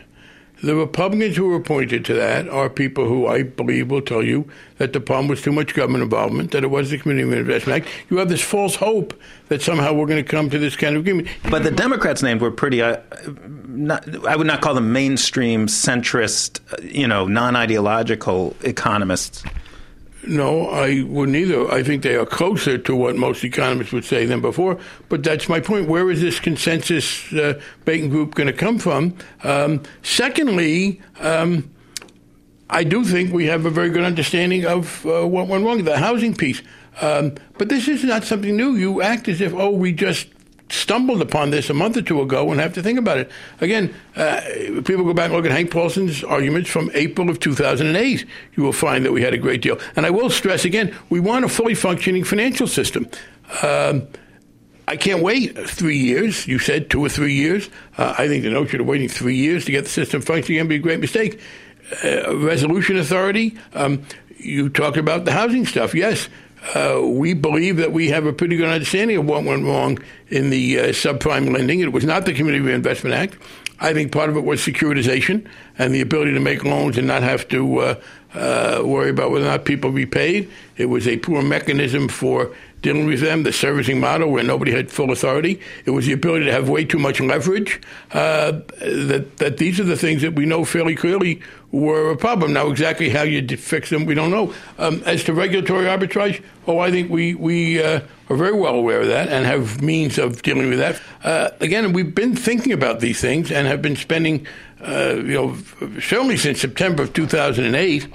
The 0.62 0.76
Republicans 0.76 1.38
who 1.38 1.48
were 1.48 1.56
appointed 1.56 2.04
to 2.06 2.14
that 2.16 2.50
are 2.50 2.70
people 2.70 3.08
who 3.08 3.28
I 3.28 3.44
believe 3.44 3.90
will 3.90 4.02
tell 4.02 4.22
you 4.22 4.50
that 4.78 4.92
the 4.92 5.00
problem 5.00 5.30
was 5.30 5.42
too 5.42 5.54
much 5.54 5.74
government 5.74 6.04
involvement, 6.04 6.52
that 6.52 6.64
it 6.64 6.68
was 6.68 6.90
the 6.90 6.98
Community 6.98 7.40
Investment 7.40 7.84
Act. 7.84 7.94
You 8.10 8.18
have 8.18 8.28
this 8.28 8.42
false 8.42 8.76
hope 8.76 9.14
that 9.48 9.62
somehow 9.62 9.94
we're 9.94 10.06
going 10.06 10.24
to 10.24 10.30
come 10.30 10.50
to 10.50 10.60
this 10.60 10.76
kind 10.76 10.96
of 10.96 11.02
agreement. 11.02 11.30
But 11.50 11.64
the 11.64 11.72
Democrats' 11.72 12.22
names 12.22 12.42
were 12.42 12.52
pretty, 12.52 12.82
uh, 12.82 12.98
not, 13.68 14.26
I 14.26 14.36
would 14.36 14.48
not 14.48 14.62
call 14.62 14.74
them 14.74 14.92
mainstream, 14.92 15.68
centrist, 15.68 16.60
uh, 16.74 16.82
you 16.82 17.08
know, 17.08 17.26
non 17.26 17.56
ideological 17.56 18.56
economists. 18.62 19.44
No, 20.28 20.70
I 20.70 21.04
wouldn't 21.04 21.38
either. 21.38 21.72
I 21.72 21.82
think 21.82 22.04
they 22.04 22.16
are 22.16 22.26
closer 22.26 22.78
to 22.78 22.96
what 22.96 23.16
most 23.16 23.44
economists 23.44 23.94
would 23.94 24.04
say 24.04 24.26
than 24.26 24.42
before. 24.42 24.78
But 25.08 25.24
that's 25.24 25.48
my 25.48 25.60
point. 25.60 25.88
Where 25.88 26.12
is 26.12 26.22
this 26.22 26.40
consensus 26.40 27.32
uh, 27.34 27.60
banking 27.86 28.10
group 28.10 28.36
going 28.36 28.48
to 28.48 28.54
come 28.54 28.80
from? 28.80 29.16
Um, 29.44 29.82
secondly, 30.04 31.02
um, 31.20 31.70
I 32.70 32.84
do 32.84 33.06
think 33.06 33.34
we 33.34 33.46
have 33.46 33.66
a 33.66 33.70
very 33.70 33.90
good 33.90 34.04
understanding 34.04 34.66
of 34.66 35.06
uh, 35.06 35.26
what 35.26 35.48
went 35.48 35.66
wrong, 35.66 35.84
the 35.84 35.98
housing 35.98 36.36
piece. 36.36 36.62
Um, 37.02 37.36
but 37.58 37.70
this 37.70 37.88
is 37.88 38.04
not 38.04 38.26
something 38.26 38.56
new. 38.56 38.76
You 38.76 39.02
act 39.02 39.28
as 39.30 39.40
if, 39.40 39.54
oh, 39.54 39.72
we 39.72 39.94
just 39.94 40.28
stumbled 40.70 41.22
upon 41.22 41.50
this 41.50 41.70
a 41.70 41.74
month 41.74 41.98
or 41.98 42.02
two 42.02 42.22
ago 42.22 42.52
and 42.52 42.60
have 42.60 42.74
to 42.74 42.84
think 42.84 43.00
about 43.00 43.18
it. 43.18 43.32
Again, 43.60 43.94
uh, 44.16 44.42
people 44.86 45.04
go 45.04 45.14
back 45.14 45.26
and 45.26 45.34
look 45.34 45.46
at 45.46 45.52
Hank 45.52 45.72
Paulson's 45.72 46.24
arguments 46.24 46.70
from 46.70 46.92
April 46.94 47.30
of 47.30 47.40
2008. 47.40 48.26
You 48.56 48.64
will 48.64 48.74
find 48.74 49.06
that 49.06 49.12
we 49.12 49.22
had 49.22 49.34
a 49.34 49.38
great 49.38 49.62
deal. 49.62 49.80
And 49.96 50.06
I 50.06 50.12
will 50.12 50.30
stress 50.30 50.66
again, 50.66 50.96
we 51.10 51.20
want 51.20 51.46
a 51.46 51.50
fully 51.50 51.76
functioning 51.76 52.24
financial 52.24 52.68
system. 52.68 53.08
Um, 53.64 54.08
I 54.88 54.96
can't 54.96 55.22
wait 55.22 55.58
three 55.70 55.98
years. 55.98 56.48
You 56.48 56.58
said 56.58 56.90
two 56.90 57.02
or 57.02 57.10
three 57.10 57.34
years. 57.34 57.70
Uh, 57.98 58.16
I 58.18 58.28
think 58.28 58.44
the 58.44 58.50
notion 58.50 58.82
of 58.82 58.88
waiting 58.88 59.08
three 59.08 59.36
years 59.36 59.66
to 59.66 59.72
get 59.72 59.84
the 59.84 59.90
system 59.90 60.22
functioning 60.22 60.60
can 60.60 60.68
be 60.68 60.76
a 60.76 60.80
great 60.80 61.00
mistake. 61.00 61.40
Uh, 62.04 62.36
resolution 62.38 62.98
authority. 62.98 63.58
Um, 63.74 64.04
you 64.38 64.70
talked 64.70 64.98
about 64.98 65.26
the 65.26 65.32
housing 65.32 65.66
stuff. 65.66 65.94
Yes, 65.94 66.30
uh, 66.74 67.02
we 67.04 67.34
believe 67.34 67.78
that 67.78 67.92
we 67.92 68.10
have 68.10 68.26
a 68.26 68.34
pretty 68.34 68.58
good 68.58 68.68
understanding 68.68 69.18
of 69.18 69.26
what 69.26 69.44
went 69.44 69.64
wrong 69.64 70.00
in 70.30 70.50
the 70.50 70.80
uh, 70.80 70.84
subprime 70.88 71.52
lending. 71.54 71.80
It 71.80 71.92
was 71.92 72.06
not 72.06 72.26
the 72.26 72.34
Community 72.34 72.64
Reinvestment 72.64 73.16
Act. 73.16 73.38
I 73.80 73.94
think 73.94 74.12
part 74.12 74.30
of 74.30 74.38
it 74.38 74.44
was 74.44 74.62
securitization 74.62 75.48
and 75.78 75.94
the 75.94 76.02
ability 76.02 76.34
to 76.34 76.40
make 76.40 76.64
loans 76.64 76.98
and 76.98 77.08
not 77.08 77.24
have 77.24 77.48
to 77.50 77.80
uh, 77.80 77.96
uh 78.34 78.82
worry 78.86 79.10
about 79.10 79.32
whether 79.32 79.46
or 79.46 79.50
not 79.50 79.66
people 79.66 79.90
repaid. 79.90 80.50
It 80.78 80.86
was 80.86 81.08
a 81.08 81.18
poor 81.18 81.42
mechanism 81.42 82.08
for 82.10 82.54
dealing 82.82 83.06
with 83.06 83.22
them, 83.22 83.44
the 83.44 83.52
servicing 83.52 84.00
model 84.00 84.32
where 84.32 84.44
nobody 84.44 84.72
had 84.72 84.92
full 84.92 85.12
authority. 85.12 85.60
It 85.86 85.92
was 85.92 86.06
the 86.06 86.14
ability 86.14 86.46
to 86.46 86.52
have 86.52 86.70
way 86.70 86.86
too 86.86 87.00
much 87.00 87.20
leverage. 87.20 87.82
Uh, 88.12 88.62
that, 88.80 89.38
that 89.38 89.58
these 89.58 89.80
are 89.80 89.84
the 89.84 89.98
things 89.98 90.22
that 90.22 90.36
we 90.36 90.46
know 90.46 90.66
fairly 90.66 90.96
clearly 90.96 91.42
were 91.72 92.12
a 92.12 92.18
problem. 92.18 92.54
Now, 92.54 92.68
exactly 92.68 93.10
how 93.10 93.24
you 93.24 93.46
fix 93.58 93.90
them, 93.90 94.06
we 94.06 94.16
don't 94.16 94.32
know. 94.32 94.54
Um, 94.78 95.04
as 95.06 95.24
to 95.26 95.34
regulatory 95.34 95.86
arbitrage, 95.86 96.44
oh, 96.68 96.80
I 96.80 96.90
think 96.90 97.10
we, 97.10 97.36
we 97.36 97.82
uh, 97.82 98.02
are 98.30 98.36
very 98.36 98.54
well 98.54 98.76
aware 98.76 99.02
of 99.02 99.08
that 99.08 99.30
and 99.30 99.46
have 99.46 99.82
means 99.82 100.18
of 100.18 100.42
dealing 100.42 100.70
with 100.70 100.80
that. 100.80 101.02
Uh, 101.24 101.50
again, 101.60 101.94
we've 101.94 102.16
been 102.16 102.36
thinking 102.36 102.72
about 102.72 103.00
these 103.00 103.20
things 103.20 103.52
and 103.52 103.68
have 103.68 103.82
been 103.82 103.96
spending, 103.96 104.48
uh, 104.82 105.16
you 105.16 105.34
know, 105.34 105.58
certainly 106.00 106.38
since 106.38 106.62
September 106.62 107.04
of 107.04 107.14
2008, 107.14 108.08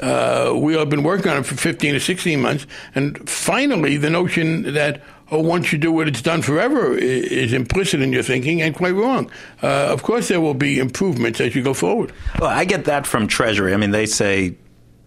uh, 0.00 0.52
we 0.56 0.74
have 0.74 0.88
been 0.88 1.02
working 1.02 1.30
on 1.30 1.38
it 1.38 1.46
for 1.46 1.54
15 1.54 1.94
or 1.94 2.00
16 2.00 2.40
months. 2.40 2.66
And 2.94 3.28
finally, 3.28 3.96
the 3.96 4.10
notion 4.10 4.74
that, 4.74 5.02
oh, 5.30 5.40
once 5.40 5.72
you 5.72 5.78
do 5.78 6.00
it, 6.00 6.08
it's 6.08 6.22
done 6.22 6.42
forever 6.42 6.96
is 6.96 7.52
implicit 7.52 8.00
in 8.00 8.12
your 8.12 8.22
thinking 8.22 8.62
and 8.62 8.74
quite 8.74 8.94
wrong. 8.94 9.30
Uh, 9.62 9.66
of 9.66 10.02
course, 10.02 10.28
there 10.28 10.40
will 10.40 10.54
be 10.54 10.78
improvements 10.78 11.40
as 11.40 11.54
you 11.54 11.62
go 11.62 11.74
forward. 11.74 12.12
Well, 12.40 12.50
I 12.50 12.64
get 12.64 12.86
that 12.86 13.06
from 13.06 13.26
Treasury. 13.26 13.74
I 13.74 13.76
mean, 13.76 13.90
they 13.90 14.06
say, 14.06 14.56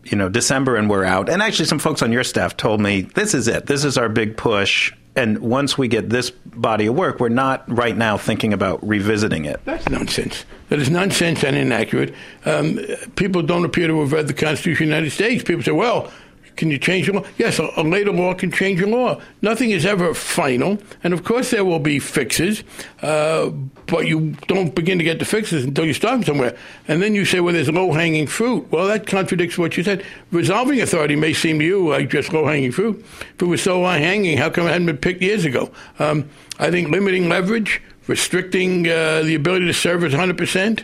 you 0.03 0.17
know, 0.17 0.29
December 0.29 0.75
and 0.75 0.89
we're 0.89 1.03
out. 1.03 1.29
And 1.29 1.41
actually, 1.41 1.65
some 1.65 1.79
folks 1.79 2.01
on 2.01 2.11
your 2.11 2.23
staff 2.23 2.55
told 2.55 2.79
me 2.79 3.01
this 3.01 3.33
is 3.33 3.47
it. 3.47 3.65
This 3.65 3.83
is 3.83 3.97
our 3.97 4.09
big 4.09 4.37
push 4.37 4.93
and 5.15 5.39
once 5.39 5.77
we 5.77 5.87
get 5.87 6.09
this 6.09 6.29
body 6.31 6.87
of 6.87 6.95
work, 6.95 7.19
we're 7.19 7.29
not 7.29 7.63
right 7.71 7.95
now 7.95 8.17
thinking 8.17 8.53
about 8.53 8.85
revisiting 8.85 9.45
it. 9.45 9.59
That's 9.65 9.87
nonsense. 9.89 10.45
That 10.69 10.79
is 10.79 10.89
nonsense 10.89 11.43
and 11.43 11.55
inaccurate. 11.55 12.13
Um, 12.45 12.79
people 13.15 13.41
don't 13.41 13.63
appear 13.65 13.87
to 13.87 14.01
have 14.01 14.11
read 14.11 14.27
the 14.27 14.33
Constitution 14.33 14.85
of 14.85 14.89
the 14.89 14.95
United 14.95 15.11
States. 15.11 15.43
People 15.43 15.63
say, 15.63 15.71
well, 15.71 16.11
Can 16.55 16.71
you 16.71 16.77
change 16.77 17.07
the 17.07 17.13
law? 17.13 17.23
Yes, 17.37 17.59
a, 17.59 17.69
a 17.75 17.83
later 17.83 18.11
law 18.11 18.33
can 18.33 18.51
change 18.51 18.81
a 18.81 18.87
law. 18.87 19.21
Nothing 19.41 19.71
is 19.71 19.85
ever 19.85 20.13
final, 20.13 20.77
and 21.03 21.13
of 21.13 21.23
course 21.23 21.51
there 21.51 21.65
will 21.65 21.79
be 21.79 21.99
fixes, 21.99 22.63
uh, 23.01 23.49
but 23.87 24.07
you 24.07 24.31
don't 24.47 24.73
begin 24.73 24.97
to 24.97 25.03
get 25.03 25.19
the 25.19 25.25
fixes 25.25 25.65
until 25.65 25.85
you 25.85 25.93
start 25.93 26.25
somewhere. 26.25 26.57
And 26.87 27.01
then 27.01 27.13
you 27.13 27.25
say, 27.25 27.39
well, 27.39 27.53
there's 27.53 27.69
low 27.69 27.91
hanging 27.91 28.27
fruit. 28.27 28.71
Well, 28.71 28.87
that 28.87 29.07
contradicts 29.07 29.57
what 29.57 29.75
you 29.77 29.83
said. 29.83 30.05
Resolving 30.31 30.81
authority 30.81 31.15
may 31.15 31.33
seem 31.33 31.59
to 31.59 31.65
you 31.65 31.89
like 31.89 32.09
just 32.09 32.31
low 32.31 32.45
hanging 32.45 32.71
fruit. 32.71 33.05
If 33.35 33.41
it 33.41 33.45
was 33.45 33.61
so 33.61 33.81
low 33.81 33.89
hanging, 33.89 34.37
how 34.37 34.49
come 34.49 34.67
it 34.67 34.71
hadn't 34.71 34.87
been 34.87 34.97
picked 34.97 35.21
years 35.21 35.45
ago? 35.45 35.71
Um, 35.99 36.29
I 36.59 36.71
think 36.71 36.89
limiting 36.89 37.27
leverage, 37.27 37.81
restricting 38.07 38.87
uh, 38.87 39.23
the 39.23 39.35
ability 39.35 39.65
to 39.65 39.73
service 39.73 40.13
100%, 40.13 40.83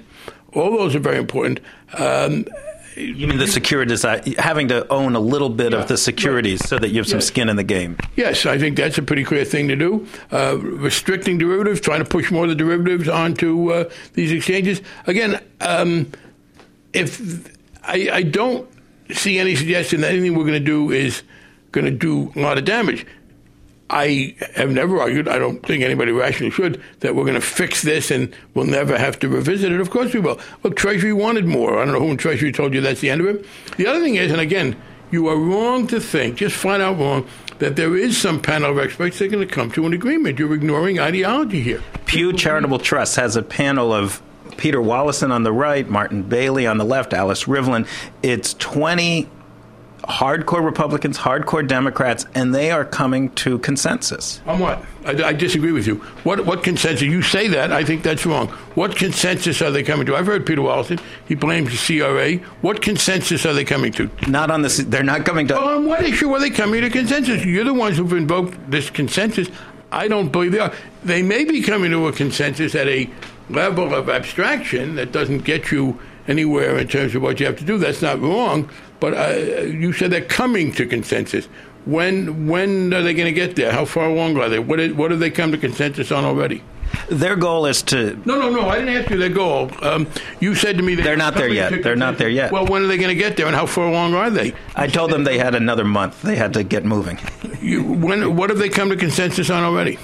all 0.53 0.77
those 0.77 0.95
are 0.95 0.99
very 0.99 1.17
important. 1.17 1.59
Um, 1.93 2.45
you 2.95 3.27
mean 3.27 3.37
the 3.37 3.47
securities, 3.47 4.03
having 4.37 4.67
to 4.69 4.87
own 4.91 5.15
a 5.15 5.19
little 5.19 5.49
bit 5.49 5.71
yeah, 5.71 5.79
of 5.79 5.87
the 5.87 5.97
securities 5.97 6.61
right. 6.61 6.69
so 6.69 6.79
that 6.79 6.89
you 6.89 6.97
have 6.97 7.07
some 7.07 7.17
yes. 7.17 7.27
skin 7.27 7.49
in 7.49 7.55
the 7.55 7.63
game? 7.63 7.97
Yes, 8.15 8.45
I 8.45 8.57
think 8.57 8.77
that's 8.77 8.97
a 8.97 9.01
pretty 9.01 9.23
clear 9.23 9.45
thing 9.45 9.67
to 9.69 9.75
do. 9.75 10.07
Uh, 10.31 10.57
restricting 10.57 11.37
derivatives, 11.37 11.81
trying 11.81 12.03
to 12.03 12.09
push 12.09 12.31
more 12.31 12.43
of 12.43 12.49
the 12.49 12.55
derivatives 12.55 13.07
onto 13.07 13.71
uh, 13.71 13.89
these 14.13 14.31
exchanges. 14.31 14.81
Again, 15.07 15.41
um, 15.61 16.11
if 16.93 17.57
I, 17.83 18.09
I 18.11 18.23
don't 18.23 18.69
see 19.11 19.39
any 19.39 19.55
suggestion 19.55 20.01
that 20.01 20.11
anything 20.11 20.35
we're 20.35 20.45
going 20.45 20.53
to 20.53 20.59
do 20.59 20.91
is 20.91 21.23
going 21.71 21.85
to 21.85 21.91
do 21.91 22.31
a 22.35 22.39
lot 22.39 22.57
of 22.57 22.65
damage. 22.65 23.05
I 23.91 24.35
have 24.55 24.71
never 24.71 25.01
argued, 25.01 25.27
I 25.27 25.37
don't 25.37 25.63
think 25.65 25.83
anybody 25.83 26.13
rationally 26.13 26.49
should, 26.49 26.81
that 27.01 27.13
we're 27.13 27.25
going 27.25 27.35
to 27.35 27.41
fix 27.41 27.81
this 27.81 28.09
and 28.09 28.33
we'll 28.53 28.65
never 28.65 28.97
have 28.97 29.19
to 29.19 29.27
revisit 29.27 29.69
it. 29.69 29.81
Of 29.81 29.89
course 29.89 30.13
we 30.13 30.21
will. 30.21 30.39
Look, 30.63 30.77
Treasury 30.77 31.11
wanted 31.11 31.45
more. 31.45 31.77
I 31.77 31.83
don't 31.83 31.93
know 31.93 31.99
who 31.99 32.11
in 32.11 32.17
Treasury 32.17 32.53
told 32.53 32.73
you 32.73 32.79
that's 32.79 33.01
the 33.01 33.09
end 33.09 33.19
of 33.19 33.27
it. 33.27 33.45
The 33.75 33.87
other 33.87 33.99
thing 33.99 34.15
is, 34.15 34.31
and 34.31 34.39
again, 34.39 34.81
you 35.11 35.27
are 35.27 35.35
wrong 35.35 35.87
to 35.87 35.99
think, 35.99 36.37
just 36.37 36.55
flat 36.55 36.79
out 36.79 36.97
wrong, 36.97 37.27
that 37.59 37.75
there 37.75 37.97
is 37.97 38.17
some 38.17 38.41
panel 38.41 38.71
of 38.71 38.79
experts 38.79 39.19
that 39.19 39.25
are 39.25 39.29
going 39.29 39.45
to 39.45 39.53
come 39.53 39.69
to 39.71 39.85
an 39.85 39.91
agreement. 39.91 40.39
You're 40.39 40.53
ignoring 40.53 40.97
ideology 40.97 41.61
here. 41.61 41.83
Pew 42.05 42.31
Charitable 42.31 42.79
Trust 42.79 43.17
has 43.17 43.35
a 43.35 43.43
panel 43.43 43.91
of 43.91 44.21
Peter 44.55 44.79
Wallison 44.79 45.31
on 45.31 45.43
the 45.43 45.51
right, 45.51 45.89
Martin 45.89 46.23
Baily 46.23 46.69
on 46.69 46.77
the 46.77 46.85
left, 46.85 47.13
Alice 47.13 47.43
Rivlin. 47.43 47.85
It's 48.23 48.53
20 48.53 49.27
hardcore 50.03 50.63
Republicans, 50.63 51.17
hardcore 51.17 51.67
Democrats, 51.67 52.25
and 52.33 52.53
they 52.53 52.71
are 52.71 52.83
coming 52.83 53.29
to 53.31 53.59
consensus. 53.59 54.41
On 54.45 54.59
what? 54.59 54.83
I, 55.05 55.11
I, 55.23 55.33
disagree 55.33 55.71
with 55.71 55.87
you. 55.87 55.95
What 56.23 56.45
what 56.45 56.63
consensus? 56.63 57.01
You 57.01 57.21
say 57.21 57.47
that. 57.49 57.71
I 57.71 57.83
think 57.83 58.03
that's 58.03 58.25
wrong. 58.25 58.47
What 58.75 58.95
consensus 58.95 59.61
are 59.61 59.71
they 59.71 59.83
coming 59.83 60.05
to? 60.07 60.15
I've 60.15 60.25
heard 60.25 60.45
Peter 60.45 60.61
Wallison. 60.61 61.01
He 61.27 61.35
blames 61.35 61.71
the 61.71 61.99
CRA. 61.99 62.37
What 62.61 62.81
consensus 62.81 63.45
are 63.45 63.53
they 63.53 63.65
coming 63.65 63.91
to? 63.93 64.09
Not 64.27 64.51
on 64.51 64.61
this. 64.61 64.77
They're 64.77 65.03
not 65.03 65.25
coming 65.25 65.47
to. 65.47 65.55
Well, 65.55 65.77
on 65.77 65.85
what 65.85 66.03
issue 66.03 66.31
are 66.33 66.39
they 66.39 66.49
coming 66.49 66.81
to 66.81 66.89
consensus? 66.89 67.45
You're 67.45 67.63
the 67.63 67.73
ones 67.73 67.97
who've 67.97 68.13
invoked 68.13 68.69
this 68.69 68.89
consensus. 68.89 69.49
I 69.91 70.07
don't 70.07 70.31
believe 70.31 70.53
they 70.53 70.59
are. 70.59 70.73
They 71.03 71.21
may 71.21 71.43
be 71.43 71.61
coming 71.61 71.91
to 71.91 72.07
a 72.07 72.13
consensus 72.13 72.75
at 72.75 72.87
a 72.87 73.09
level 73.49 73.93
of 73.93 74.09
abstraction 74.09 74.95
that 74.95 75.11
doesn't 75.11 75.39
get 75.39 75.71
you 75.71 75.99
anywhere 76.27 76.77
in 76.77 76.87
terms 76.87 77.15
of 77.15 77.21
what 77.21 77.39
you 77.39 77.45
have 77.45 77.57
to 77.57 77.65
do. 77.65 77.77
That's 77.77 78.01
not 78.01 78.19
wrong. 78.19 78.69
But 79.01 79.13
uh, 79.15 79.63
you 79.63 79.91
said 79.91 80.11
they're 80.11 80.21
coming 80.21 80.71
to 80.73 80.85
consensus. 80.85 81.47
When 81.85 82.47
when 82.47 82.93
are 82.93 83.01
they 83.01 83.13
going 83.13 83.25
to 83.25 83.33
get 83.33 83.55
there? 83.57 83.71
How 83.71 83.83
far 83.83 84.05
along 84.05 84.37
are 84.37 84.47
they? 84.47 84.59
What 84.59 84.79
is, 84.79 84.93
what 84.93 85.11
have 85.11 85.19
they 85.19 85.31
come 85.31 85.51
to 85.51 85.57
consensus 85.57 86.11
on 86.11 86.23
already? 86.23 86.63
Their 87.09 87.35
goal 87.35 87.65
is 87.65 87.81
to. 87.83 88.15
No, 88.25 88.37
no, 88.37 88.49
no. 88.51 88.69
I 88.69 88.79
didn't 88.79 88.95
ask 88.95 89.09
you 89.09 89.17
their 89.17 89.29
goal. 89.29 89.71
Um, 89.81 90.07
you 90.39 90.53
said 90.53 90.77
to 90.77 90.83
me 90.83 90.93
they're 90.93 91.17
not 91.17 91.33
there 91.33 91.49
yet. 91.49 91.81
They're 91.81 91.95
not 91.95 92.17
there 92.19 92.29
yet. 92.29 92.51
Well, 92.51 92.67
when 92.67 92.83
are 92.83 92.87
they 92.87 92.97
going 92.97 93.09
to 93.09 93.15
get 93.15 93.37
there, 93.37 93.47
and 93.47 93.55
how 93.55 93.65
far 93.65 93.87
along 93.87 94.13
are 94.13 94.29
they? 94.29 94.53
I 94.75 94.87
told 94.87 95.09
them 95.09 95.23
they 95.23 95.39
had 95.39 95.55
another 95.55 95.83
month. 95.83 96.21
They 96.21 96.35
had 96.35 96.53
to 96.53 96.63
get 96.63 96.85
moving. 96.85 97.17
You, 97.59 97.83
when? 97.83 98.35
What 98.35 98.49
have 98.51 98.59
they 98.59 98.69
come 98.69 98.89
to 98.89 98.95
consensus 98.95 99.49
on 99.49 99.63
already? 99.63 99.97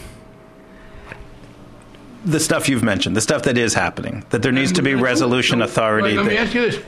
The 2.26 2.40
stuff 2.40 2.68
you've 2.68 2.84
mentioned, 2.84 3.16
the 3.16 3.22
stuff 3.22 3.44
that 3.44 3.58
is 3.58 3.74
happening, 3.74 4.26
that 4.32 4.42
there 4.42 4.52
needs 4.52 4.72
to 4.74 4.82
be 4.82 4.96
resolution 4.96 5.62
authority. 5.62 6.16
Let 6.18 6.26
me 6.26 6.38
ask 6.38 6.54
you 6.56 6.72
this: 6.72 6.84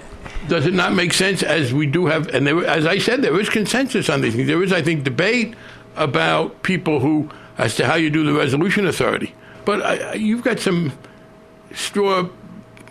does 0.50 0.66
it 0.66 0.74
not 0.74 0.94
make 0.94 1.14
sense 1.14 1.44
as 1.44 1.74
we 1.74 1.86
do 1.86 2.08
have, 2.08 2.28
and 2.34 2.46
there, 2.46 2.66
as 2.66 2.86
I 2.86 2.98
said, 2.98 3.22
there 3.22 3.40
is 3.40 3.50
consensus 3.50 4.10
on 4.10 4.22
these 4.22 4.36
things. 4.36 4.48
There 4.48 4.62
is, 4.62 4.74
I 4.74 4.82
think, 4.82 5.04
debate 5.04 5.56
about 5.96 6.64
people 6.64 7.00
who, 7.00 7.30
as 7.58 7.76
to 7.76 7.86
how 7.86 7.96
you 7.96 8.10
do 8.10 8.24
the 8.26 8.34
resolution 8.34 8.86
authority. 8.88 9.34
But 9.66 9.82
I, 9.82 10.14
you've 10.14 10.44
got 10.44 10.60
some 10.60 10.92
straw 11.74 12.28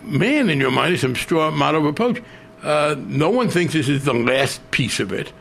man 0.03 0.49
in 0.49 0.59
your 0.59 0.71
mind, 0.71 0.99
some 0.99 1.15
straw 1.15 1.51
model 1.51 1.87
approach. 1.87 2.21
Uh, 2.63 2.95
no 2.97 3.29
one 3.29 3.49
thinks 3.49 3.73
this 3.73 3.89
is 3.89 4.05
the 4.05 4.13
last 4.13 4.69
piece 4.71 4.99
of 4.99 5.11
it. 5.11 5.31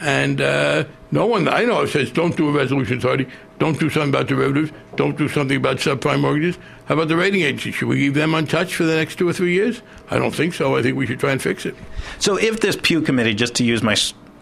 And 0.00 0.40
uh, 0.40 0.84
no 1.10 1.26
one 1.26 1.48
I 1.48 1.64
know 1.64 1.86
says 1.86 2.10
don't 2.10 2.36
do 2.36 2.48
a 2.48 2.52
resolution 2.52 2.98
authority, 2.98 3.28
don't 3.62 3.78
do 3.78 3.88
something 3.88 4.08
about 4.08 4.26
derivatives, 4.26 4.72
don't 4.96 5.16
do 5.16 5.28
something 5.28 5.56
about 5.56 5.76
subprime 5.76 6.18
mortgages. 6.18 6.58
How 6.86 6.94
about 6.94 7.06
the 7.06 7.16
rating 7.16 7.42
agency? 7.42 7.70
Should 7.70 7.86
we 7.86 7.94
leave 7.94 8.14
them 8.14 8.34
untouched 8.34 8.74
for 8.74 8.82
the 8.82 8.96
next 8.96 9.18
two 9.18 9.28
or 9.28 9.32
three 9.32 9.52
years? 9.52 9.82
I 10.10 10.18
don't 10.18 10.34
think 10.34 10.52
so. 10.52 10.74
I 10.74 10.82
think 10.82 10.96
we 10.96 11.06
should 11.06 11.20
try 11.20 11.30
and 11.30 11.40
fix 11.40 11.64
it. 11.64 11.76
So 12.18 12.36
if 12.36 12.58
this 12.58 12.76
Pew 12.82 13.00
Committee, 13.00 13.34
just 13.34 13.54
to 13.54 13.64
use 13.64 13.80
my, 13.80 13.94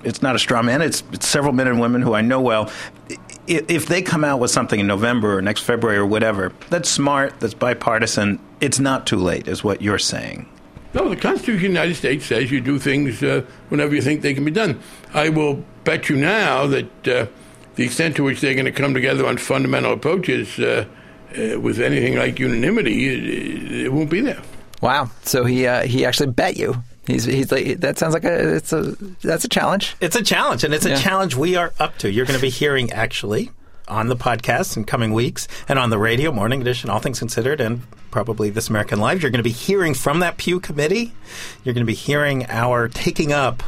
it's 0.04 0.22
not 0.22 0.37
a 0.37 0.38
straw 0.38 0.62
man, 0.62 0.80
it's, 0.80 1.02
it's 1.12 1.28
several 1.28 1.52
men 1.52 1.68
and 1.68 1.78
women 1.78 2.00
who 2.00 2.14
I 2.14 2.22
know 2.22 2.40
well. 2.40 2.72
If 3.46 3.88
they 3.88 4.00
come 4.00 4.24
out 4.24 4.40
with 4.40 4.50
something 4.52 4.80
in 4.80 4.87
November 4.87 5.37
or 5.37 5.42
next 5.42 5.64
February 5.64 5.98
or 5.98 6.06
whatever, 6.06 6.54
that's 6.70 6.88
smart, 6.88 7.40
that's 7.40 7.52
bipartisan, 7.52 8.40
it's 8.62 8.78
not 8.78 9.06
too 9.06 9.18
late, 9.18 9.48
is 9.48 9.62
what 9.62 9.83
you're 9.83 9.98
saying. 9.98 10.48
No, 10.94 11.11
the 11.11 11.16
Constitution 11.16 11.56
of 11.56 11.61
the 11.61 11.66
United 11.66 11.94
States 11.96 12.24
says 12.24 12.50
you 12.50 12.62
do 12.62 12.78
things 12.78 13.22
uh, 13.22 13.44
whenever 13.68 13.94
you 13.94 14.00
think 14.00 14.22
they 14.22 14.33
can 14.33 14.46
be 14.46 14.50
done. 14.50 14.80
I 15.12 15.28
will 15.28 15.62
bet 15.85 16.09
you 16.09 16.16
now 16.16 16.66
that 16.68 17.09
uh, 17.09 17.26
the 17.76 17.85
extent 17.85 18.16
to 18.16 18.24
which 18.24 18.40
they're 18.40 18.54
going 18.54 18.66
to 18.66 18.72
come 18.72 18.94
together 18.94 19.26
on 19.26 19.38
fundamental 19.38 19.92
approaches 19.92 20.59
uh, 20.59 20.87
uh 21.37 21.61
with 21.61 21.80
anything 21.80 22.16
like 22.16 22.38
unanimity, 22.38 23.09
it, 23.09 23.72
it, 23.87 23.92
won't 23.92 24.11
be 24.11 24.20
there. 24.20 24.42
Wow! 24.80 25.11
So 25.22 25.44
he 25.44 25.66
uh, 25.66 25.83
he 25.83 26.04
actually 26.04 26.30
bet 26.30 26.56
you. 26.56 26.83
He's, 27.06 27.24
he's 27.24 27.50
like 27.50 27.80
that 27.80 27.98
sounds 27.98 28.14
like 28.14 28.24
a 28.24 28.56
it's 28.56 28.72
a 28.72 28.96
that's 29.22 29.44
a 29.44 29.48
challenge. 29.48 29.96
It's 30.00 30.16
a 30.16 30.22
challenge, 30.22 30.64
and 30.64 30.74
it's 30.74 30.87
a 30.87 30.96
challenge 30.96 31.35
we 31.35 31.56
are 31.56 31.72
up 31.78 31.98
to. 31.98 32.11
You're 32.11 32.26
going 32.26 32.38
to 32.38 32.42
be 32.42 32.50
hearing 32.50 32.92
actually 32.92 33.50
on 33.88 34.06
the 34.06 34.16
podcast 34.16 34.76
in 34.76 34.85
coming 34.85 35.12
weeks 35.12 35.48
and 35.68 35.78
on 35.78 35.90
the 35.90 35.98
radio, 35.98 36.30
Morning 36.30 36.61
Edition, 36.61 36.88
All 36.88 37.00
Things 37.00 37.18
Considered, 37.18 37.61
and 37.61 37.83
probably 38.11 38.48
This 38.48 38.68
American 38.68 39.00
Life. 39.00 39.22
You're 39.22 39.30
going 39.30 39.40
to 39.40 39.48
be 39.48 39.50
hearing 39.50 39.94
from 39.94 40.20
that 40.20 40.37
Pew 40.37 40.61
Committee. 40.61 41.12
You're 41.64 41.74
going 41.74 41.85
to 41.85 41.90
be 41.90 41.94
hearing 41.94 42.46
our 42.48 42.88
taking 42.88 43.33
up 43.33 43.62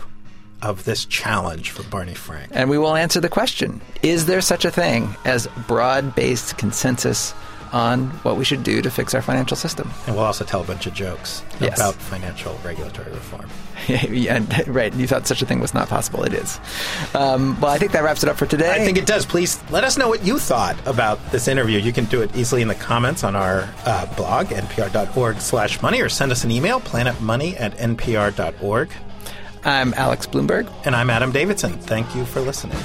of 0.62 0.84
this 0.84 1.04
challenge 1.04 1.70
for 1.70 1.82
Barney 1.84 2.14
Frank. 2.14 2.50
And 2.52 2.70
we 2.70 2.78
will 2.78 2.94
answer 2.94 3.20
the 3.20 3.28
question 3.28 3.80
Is 4.02 4.26
there 4.26 4.40
such 4.40 4.64
a 4.64 4.70
thing 4.70 5.14
as 5.24 5.46
broad 5.66 6.14
based 6.14 6.56
consensus 6.58 7.34
on 7.72 8.10
what 8.22 8.36
we 8.36 8.44
should 8.44 8.62
do 8.62 8.82
to 8.82 8.90
fix 8.90 9.14
our 9.14 9.22
financial 9.22 9.56
system? 9.56 9.90
And 10.06 10.14
we'll 10.14 10.24
also 10.24 10.44
tell 10.44 10.60
a 10.60 10.64
bunch 10.64 10.86
of 10.86 10.94
jokes 10.94 11.42
yes. 11.58 11.78
about 11.78 11.94
financial 11.94 12.58
regulatory 12.62 13.10
reform. 13.10 13.48
yeah, 13.88 14.44
right. 14.66 14.94
You 14.94 15.06
thought 15.06 15.26
such 15.26 15.42
a 15.42 15.46
thing 15.46 15.58
was 15.58 15.74
not 15.74 15.88
possible. 15.88 16.22
It 16.22 16.34
is. 16.34 16.60
Um, 17.14 17.58
well, 17.60 17.70
I 17.70 17.78
think 17.78 17.92
that 17.92 18.04
wraps 18.04 18.22
it 18.22 18.28
up 18.28 18.36
for 18.36 18.46
today. 18.46 18.70
I 18.70 18.84
think 18.84 18.98
it 18.98 19.06
does. 19.06 19.26
Please 19.26 19.60
let 19.70 19.84
us 19.84 19.96
know 19.96 20.08
what 20.08 20.24
you 20.24 20.38
thought 20.38 20.76
about 20.86 21.18
this 21.32 21.48
interview. 21.48 21.78
You 21.78 21.92
can 21.92 22.04
do 22.04 22.20
it 22.22 22.34
easily 22.36 22.62
in 22.62 22.68
the 22.68 22.74
comments 22.74 23.24
on 23.24 23.34
our 23.34 23.68
uh, 23.84 24.06
blog, 24.14 24.48
npr.org 24.48 25.40
slash 25.40 25.82
money, 25.82 26.00
or 26.00 26.08
send 26.08 26.30
us 26.30 26.44
an 26.44 26.50
email, 26.50 26.80
planetmoney 26.80 27.58
at 27.58 27.76
npr.org. 27.78 28.90
I'm 29.64 29.94
Alex 29.94 30.26
Blumberg. 30.26 30.68
And 30.84 30.94
I'm 30.96 31.10
Adam 31.10 31.30
Davidson. 31.30 31.72
Thank 31.72 32.14
you 32.14 32.24
for 32.24 32.40
listening. 32.40 32.78